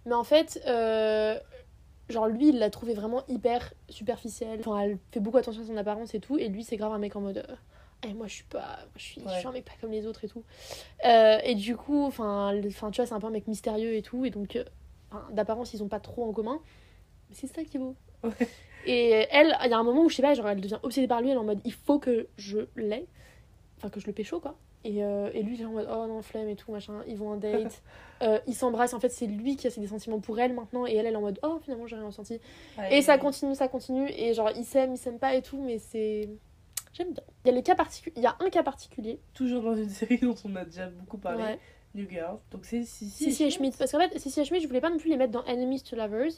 Mais 0.06 0.14
en 0.14 0.24
fait, 0.24 0.62
euh, 0.68 1.40
genre 2.08 2.28
lui, 2.28 2.50
il 2.50 2.60
l'a 2.60 2.70
trouvé 2.70 2.94
vraiment 2.94 3.24
hyper 3.28 3.74
superficielle. 3.90 4.60
Enfin, 4.60 4.80
elle 4.82 5.00
fait 5.12 5.20
beaucoup 5.20 5.38
attention 5.38 5.64
à 5.64 5.66
son 5.66 5.76
apparence 5.78 6.14
et 6.14 6.20
tout. 6.20 6.38
Et 6.38 6.50
lui, 6.50 6.64
c'est 6.64 6.78
grave 6.78 6.94
un 6.94 7.00
mec 7.00 7.16
en 7.16 7.22
mode. 7.22 7.40
euh, 7.40 7.56
Eh, 8.08 8.14
moi, 8.14 8.28
je 8.28 8.34
suis 8.36 8.44
pas. 8.46 8.78
Je 8.96 9.02
suis, 9.04 9.22
je 9.22 9.28
Ouais. 9.28 9.40
suis 9.40 9.48
un 9.48 9.52
mec 9.52 9.66
pas 9.66 9.74
comme 9.82 9.92
les 9.92 10.06
autres 10.06 10.24
et 10.24 10.28
tout. 10.28 10.44
Euh, 11.06 11.40
et 11.44 11.56
du 11.56 11.76
coup, 11.76 12.04
enfin, 12.06 12.54
tu 12.62 12.70
vois, 12.70 13.06
c'est 13.08 13.14
un 13.14 13.20
peu 13.20 13.28
un 13.28 13.32
mec 13.32 13.48
mystérieux 13.48 13.96
et 13.96 14.04
tout. 14.04 14.24
Et 14.26 14.30
donc, 14.30 14.58
enfin, 15.12 15.28
d'apparence, 15.32 15.74
ils 15.74 15.84
ont 15.84 15.88
pas 15.88 16.00
trop 16.00 16.26
en 16.28 16.32
commun. 16.34 16.60
Mais 17.30 17.36
c'est 17.36 17.48
ça 17.48 17.64
qui 17.64 17.78
est 17.78 17.80
beau. 17.80 17.96
Ouais. 18.24 18.32
Et 18.86 19.28
elle, 19.32 19.56
il 19.66 19.70
y 19.70 19.74
a 19.74 19.78
un 19.78 19.84
moment 19.84 20.04
où, 20.04 20.10
je 20.10 20.16
sais 20.16 20.22
pas, 20.22 20.34
genre, 20.34 20.48
elle 20.48 20.62
devient 20.62 20.80
obsédée 20.84 21.08
par 21.08 21.22
lui. 21.22 21.30
Elle 21.30 21.36
est 21.36 21.40
en 21.40 21.44
mode, 21.44 21.62
il 21.66 21.74
faut 21.74 22.00
que 22.00 22.28
je 22.38 22.60
l'aie. 22.76 23.06
Enfin, 23.78 23.90
que 23.90 24.00
je 24.00 24.08
le 24.08 24.14
pécho, 24.14 24.40
quoi. 24.40 24.56
Et, 24.86 25.04
euh, 25.04 25.30
et 25.34 25.44
lui, 25.44 25.56
il 25.56 25.62
est 25.62 25.66
en 25.66 25.72
mode, 25.72 25.88
oh 25.92 26.08
non, 26.08 26.22
flemme 26.22 26.48
et 26.48 26.56
tout, 26.56 26.72
machin. 26.72 27.02
Ils 27.08 27.18
vont 27.18 27.32
en 27.32 27.38
date. 27.38 27.82
Euh, 28.22 28.38
ils 28.48 28.54
s'embrassent. 28.54 28.94
En 28.94 29.00
fait, 29.00 29.08
c'est 29.08 29.28
lui 29.28 29.56
qui 29.56 29.66
a 29.66 29.70
des 29.70 29.88
sentiments 29.88 30.20
pour 30.20 30.38
elle 30.42 30.52
maintenant. 30.54 30.86
Et 30.86 30.94
elle, 30.94 31.06
elle 31.06 31.14
est 31.14 31.16
en 31.16 31.22
mode, 31.22 31.40
oh, 31.42 31.58
finalement, 31.64 31.88
j'ai 31.88 31.96
rien 31.96 32.06
ressenti. 32.06 32.38
Et 32.92 33.02
ça 33.02 33.18
continue, 33.18 33.56
ça 33.56 33.70
continue. 33.70 34.10
Et 34.12 34.34
genre, 34.34 34.52
ils 34.58 34.66
s'aiment, 34.66 34.92
ils 34.92 34.98
s'aiment 34.98 35.20
pas 35.20 35.36
et 35.36 35.42
tout. 35.42 35.62
Mais 35.62 35.78
c'est. 35.80 36.28
J'aime 36.92 37.14
bien. 37.14 37.24
Il 37.46 37.48
y 37.48 37.52
a, 37.52 37.56
les 37.56 37.64
cas 37.64 37.76
particu- 37.76 38.12
il 38.18 38.22
y 38.22 38.26
a 38.26 38.36
un 38.42 38.50
cas 38.50 38.62
particulier. 38.62 39.22
Toujours 39.34 39.64
dans 39.64 39.74
une 39.74 39.88
série 39.90 40.18
dont 40.18 40.36
on 40.44 40.54
a 40.58 40.66
déjà 40.66 40.88
beaucoup 40.88 41.18
parlé. 41.18 41.56
New 41.96 42.08
Girl. 42.10 42.38
Donc 42.52 42.66
c'est 42.66 42.84
Sissy 42.84 43.44
et 43.44 43.50
Schmidt. 43.50 43.76
Parce 43.78 43.92
qu'en 43.92 44.00
fait, 44.00 44.18
Sissy 44.20 44.40
et 44.42 44.46
Schmidt, 44.46 44.62
je 44.64 44.68
voulais 44.68 44.82
pas 44.82 44.90
non 44.90 44.98
plus 44.98 45.10
les 45.10 45.18
mettre 45.18 45.32
dans 45.32 45.44
Enemies 45.46 45.82
to 45.82 45.96
Lovers. 45.96 46.32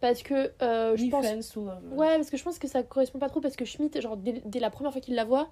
Parce 0.00 0.22
que 0.22 0.52
euh, 0.62 0.96
je 0.96 1.06
pense. 1.10 1.24
Friends 1.26 1.40
to 1.54 1.60
Lovers. 1.64 1.96
Ouais, 1.98 2.16
parce 2.16 2.30
que 2.30 2.36
je 2.36 2.44
pense 2.44 2.58
que 2.58 2.68
ça 2.68 2.82
correspond 2.82 3.18
pas 3.18 3.28
trop. 3.28 3.40
Parce 3.40 3.56
que 3.56 3.64
Schmidt, 3.64 4.00
genre, 4.00 4.16
dès, 4.16 4.42
dès 4.44 4.60
la 4.60 4.70
première 4.70 4.92
fois 4.92 5.00
qu'il 5.00 5.14
la 5.14 5.24
voit, 5.24 5.48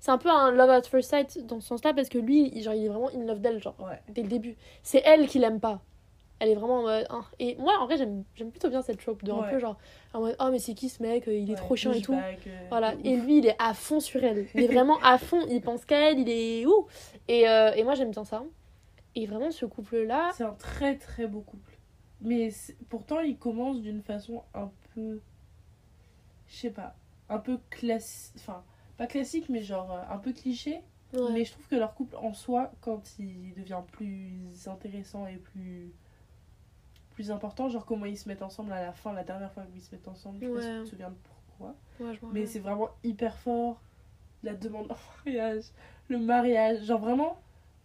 c'est 0.00 0.10
un 0.10 0.18
peu 0.18 0.28
un 0.30 0.50
love 0.50 0.70
at 0.70 0.82
first 0.82 1.10
sight 1.10 1.46
dans 1.46 1.60
ce 1.60 1.68
sens-là. 1.68 1.92
Parce 1.94 2.08
que 2.08 2.18
lui, 2.18 2.50
il, 2.54 2.62
genre, 2.62 2.74
il 2.74 2.84
est 2.84 2.88
vraiment 2.88 3.10
in 3.14 3.24
love 3.26 3.40
d'elle, 3.40 3.62
genre, 3.62 3.76
Ouais. 3.80 4.00
dès 4.08 4.22
le 4.22 4.28
début. 4.28 4.56
C'est 4.82 5.02
elle 5.04 5.26
qui 5.26 5.38
l'aime 5.38 5.60
pas. 5.60 5.80
Elle 6.38 6.48
est 6.48 6.54
vraiment 6.56 6.78
en 6.78 6.82
mode. 6.82 7.06
hein. 7.10 7.22
Et 7.38 7.54
moi, 7.56 7.72
en 7.80 7.86
vrai, 7.86 7.96
j'aime 7.96 8.24
plutôt 8.50 8.68
bien 8.68 8.82
cette 8.82 8.98
trope 8.98 9.22
de 9.22 9.30
un 9.30 9.44
peu 9.44 9.60
genre. 9.60 9.76
En 10.12 10.20
mode, 10.22 10.36
oh, 10.40 10.48
mais 10.50 10.58
c'est 10.58 10.74
qui 10.74 10.88
ce 10.88 11.00
mec 11.00 11.24
Il 11.28 11.48
est 11.48 11.50
Ouais, 11.52 11.56
trop 11.56 11.76
chiant 11.76 11.92
et 11.92 12.00
tout. 12.02 12.14
euh, 12.14 12.32
Voilà, 12.68 12.94
et 13.04 13.14
lui 13.16 13.38
il 13.38 13.46
est 13.46 13.54
à 13.60 13.74
fond 13.74 14.00
sur 14.00 14.24
elle. 14.24 14.46
Il 14.56 14.64
est 14.64 14.66
vraiment 14.72 14.98
à 15.04 15.18
fond, 15.18 15.40
il 15.48 15.60
pense 15.60 15.84
qu'à 15.84 16.10
elle, 16.10 16.18
il 16.18 16.28
est 16.28 16.66
ouh. 16.66 16.86
Et, 17.28 17.48
euh, 17.48 17.72
et 17.74 17.84
moi 17.84 17.94
j'aime 17.94 18.10
bien 18.10 18.24
ça. 18.24 18.42
Et 19.14 19.26
vraiment 19.26 19.50
ce 19.50 19.66
couple 19.66 19.98
là, 19.98 20.30
C'est 20.34 20.44
un 20.44 20.54
très 20.54 20.96
très 20.96 21.26
beau 21.26 21.40
couple. 21.40 21.78
Mais 22.20 22.50
pourtant, 22.88 23.20
il 23.20 23.36
commence 23.36 23.80
d'une 23.80 24.02
façon 24.02 24.42
un 24.54 24.70
peu. 24.94 25.20
Je 26.46 26.54
sais 26.56 26.70
pas. 26.70 26.94
Un 27.28 27.38
peu 27.38 27.58
classique. 27.70 28.34
Enfin, 28.36 28.62
pas 28.96 29.06
classique, 29.06 29.48
mais 29.48 29.62
genre 29.62 29.92
euh, 29.92 30.02
un 30.08 30.18
peu 30.18 30.32
cliché. 30.32 30.80
Ouais. 31.12 31.32
Mais 31.32 31.44
je 31.44 31.52
trouve 31.52 31.66
que 31.66 31.76
leur 31.76 31.94
couple 31.94 32.16
en 32.16 32.32
soi, 32.32 32.72
quand 32.80 33.18
il 33.18 33.52
devient 33.54 33.82
plus 33.90 34.66
intéressant 34.66 35.26
et 35.26 35.36
plus 35.36 35.92
plus 37.10 37.30
important, 37.30 37.68
genre 37.68 37.84
comment 37.84 38.06
ils 38.06 38.16
se 38.16 38.26
mettent 38.28 38.42
ensemble 38.42 38.72
à 38.72 38.80
la 38.80 38.92
fin, 38.92 39.12
la 39.12 39.22
dernière 39.22 39.52
fois 39.52 39.64
qu'ils 39.64 39.82
se 39.82 39.94
mettent 39.94 40.08
ensemble, 40.08 40.38
je 40.40 40.46
sais 40.46 40.52
pas 40.54 40.60
si 40.60 40.68
tu 40.68 40.84
te 40.84 40.88
souviens 40.88 41.10
de 41.10 41.16
pourquoi. 41.22 41.74
Ouais, 42.00 42.18
Mais 42.32 42.46
c'est 42.46 42.60
vraiment 42.60 42.88
hyper 43.04 43.36
fort. 43.36 43.82
La 44.42 44.54
demande 44.54 44.90
en 44.90 44.96
mariage, 45.24 45.64
le 46.08 46.18
mariage, 46.18 46.84
genre 46.84 47.00
vraiment 47.00 47.38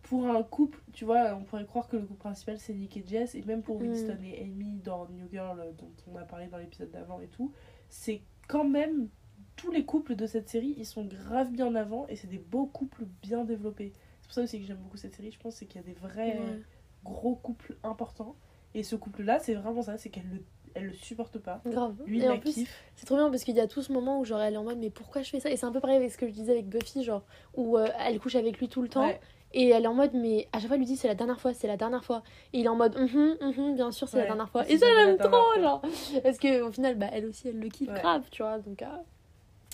pour 0.10 0.28
un 0.28 0.42
couple, 0.44 0.80
tu 0.94 1.06
vois, 1.06 1.36
on 1.36 1.44
pourrait 1.44 1.66
croire 1.66 1.88
que 1.88 1.98
le 1.98 2.04
couple 2.06 2.20
principal 2.20 2.58
c'est 2.60 2.74
Nick 2.74 2.96
et 2.98 3.04
Jess, 3.06 3.36
et 3.36 3.42
même 3.44 3.62
pour 3.62 3.80
Mm. 3.80 3.84
Winston 3.84 4.18
et 4.24 4.42
Amy 4.44 4.80
dans 4.84 5.08
New 5.10 5.28
Girl 5.32 5.60
euh, 5.60 5.72
dont 5.74 5.92
on 6.12 6.16
a 6.18 6.24
parlé 6.24 6.48
dans 6.48 6.58
l'épisode 6.58 6.92
d'avant 6.92 7.20
et 7.20 7.28
tout, 7.28 7.52
c'est 7.90 8.22
quand 8.48 8.64
même 8.64 9.10
tous 9.56 9.72
les 9.72 9.86
couples 9.86 10.16
de 10.16 10.26
cette 10.28 10.50
série, 10.50 10.76
ils 10.78 10.86
sont 10.86 11.04
grave 11.06 11.52
bien 11.52 11.68
en 11.68 11.76
avant 11.76 12.06
et 12.08 12.16
c'est 12.16 12.28
des 12.28 12.38
beaux 12.38 12.68
couples 12.68 13.06
bien 13.22 13.44
développés. 13.44 13.92
C'est 14.22 14.28
pour 14.28 14.34
ça 14.34 14.42
aussi 14.44 14.60
que 14.60 14.66
j'aime 14.66 14.78
beaucoup 14.78 14.98
cette 14.98 15.16
série, 15.16 15.32
je 15.32 15.40
pense, 15.40 15.56
c'est 15.56 15.66
qu'il 15.66 15.82
y 15.82 15.84
a 15.84 15.88
des 15.88 15.94
vrais 16.00 16.38
Ouais. 16.38 16.62
gros 17.04 17.36
couples 17.36 17.76
importants. 17.84 18.36
Et 18.74 18.84
ce 18.84 18.96
couple-là, 18.96 19.40
c'est 19.40 19.56
vraiment 19.56 19.82
ça, 19.82 19.98
c'est 19.98 20.10
qu'elle 20.10 20.30
le, 20.30 20.44
elle 20.76 20.86
le 20.88 20.94
supporte 20.94 21.40
pas. 21.40 21.62
Grave. 21.66 21.96
Lui, 22.06 22.22
et 22.22 22.30
en 22.30 22.38
plus, 22.40 22.54
kiffe. 22.54 22.84
c'est 22.96 23.06
trop 23.06 23.16
bien 23.16 23.30
parce 23.32 23.44
qu'il 23.44 23.56
y 23.56 23.60
a 23.60 23.68
tout 23.68 23.82
ce 23.82 23.92
moment 23.92 24.20
où 24.20 24.26
genre 24.26 24.40
elle 24.42 24.54
est 24.54 24.58
en 24.58 24.64
mode 24.64 24.78
mais 24.78 24.90
pourquoi 24.92 25.22
je 25.24 25.30
fais 25.32 25.40
ça? 25.40 25.50
Et 25.50 25.58
c'est 25.58 25.66
un 25.66 25.72
peu 25.72 25.80
pareil 25.80 25.98
avec 25.98 26.12
ce 26.12 26.18
que 26.18 26.28
je 26.28 26.34
disais 26.34 26.52
avec 26.52 26.68
Buffy, 26.70 27.04
genre 27.04 27.26
où 27.56 27.78
euh, 27.78 27.88
elle 28.06 28.20
couche 28.20 28.36
avec 28.36 28.60
lui 28.60 28.68
tout 28.70 28.82
le 28.84 28.90
temps 28.90 29.08
Ouais. 29.08 29.20
Et 29.54 29.70
elle 29.70 29.84
est 29.86 29.88
en 29.88 29.94
mode 29.94 30.14
mais 30.14 30.48
à 30.52 30.60
chaque 30.60 30.68
fois 30.68 30.76
elle 30.76 30.82
lui 30.82 30.86
dit 30.86 30.98
c'est 30.98 31.08
la 31.08 31.16
dernière 31.16 31.40
fois, 31.40 31.54
c'est 31.54 31.68
la 31.68 31.78
dernière 31.78 32.04
fois. 32.04 32.24
Et 32.54 32.60
il 32.60 32.66
est 32.66 32.70
en 32.70 32.76
mode 32.76 32.96
hum 32.96 33.38
hum 33.42 33.76
bien 33.76 33.92
sûr 33.92 34.08
c'est 34.08 34.18
la 34.18 34.26
dernière 34.26 34.50
fois. 34.50 34.68
Et 34.70 34.78
ça 34.78 34.86
j'aime 34.96 35.18
trop 35.18 35.60
genre 35.62 35.82
parce 36.24 36.38
que 36.38 36.62
au 36.62 36.72
final 36.72 36.96
bah 36.98 37.08
elle 37.12 37.26
aussi 37.26 37.48
elle 37.50 37.60
le 37.60 37.70
kiffe 37.70 37.90
Ouais. 37.90 38.00
grave, 38.00 38.24
tu 38.32 38.42
vois 38.44 38.60
donc. 38.60 38.82
ah. 38.82 39.04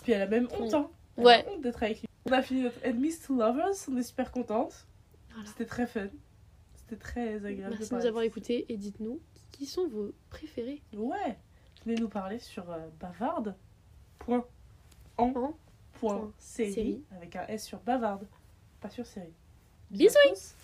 Puis 0.04 0.12
elle 0.14 0.22
a 0.22 0.28
même 0.28 0.48
honte, 0.60 0.74
hein. 0.74 0.90
Elle 1.18 1.26
Ouais. 1.26 1.46
honte 1.50 1.62
d'être 1.62 1.82
avec 1.84 2.02
lui. 2.02 2.08
On 2.26 2.32
a 2.32 2.42
fini 2.42 2.62
notre 2.64 2.86
Enemies 2.86 3.18
to 3.26 3.36
Lovers, 3.36 3.74
on 3.92 3.98
est 3.98 4.04
super 4.04 4.32
contente. 4.32 4.88
Voilà. 5.32 5.46
C'était 5.50 5.66
très 5.66 5.88
fun. 5.88 6.08
C'était 6.76 6.96
très 6.98 7.36
agréable 7.46 7.76
Merci 7.78 7.90
de 7.92 7.96
nous 7.96 8.06
avoir 8.06 8.24
écoutés 8.24 8.66
et 8.70 8.78
dites-nous 8.78 9.20
qui 9.52 9.66
sont 9.66 9.88
vos 9.88 10.12
préférés. 10.30 10.82
Ouais. 10.96 11.38
Venez 11.86 12.00
nous 12.00 12.10
parler 12.10 12.40
sur 12.40 12.70
euh, 12.72 12.78
bavarde. 13.00 13.56
Point. 14.20 14.46
En. 15.18 15.26
En. 15.28 15.32
Point. 15.32 15.54
Point. 15.94 16.32
Série. 16.40 16.74
Série. 16.74 17.04
Avec 17.16 17.36
un 17.36 17.46
S 17.48 17.66
sur 17.66 17.80
bavarde. 17.80 18.26
Pas 18.82 18.90
sur 18.90 19.06
série. 19.06 19.34
Bisous. 19.94 20.18
à 20.26 20.30
tous. 20.30 20.56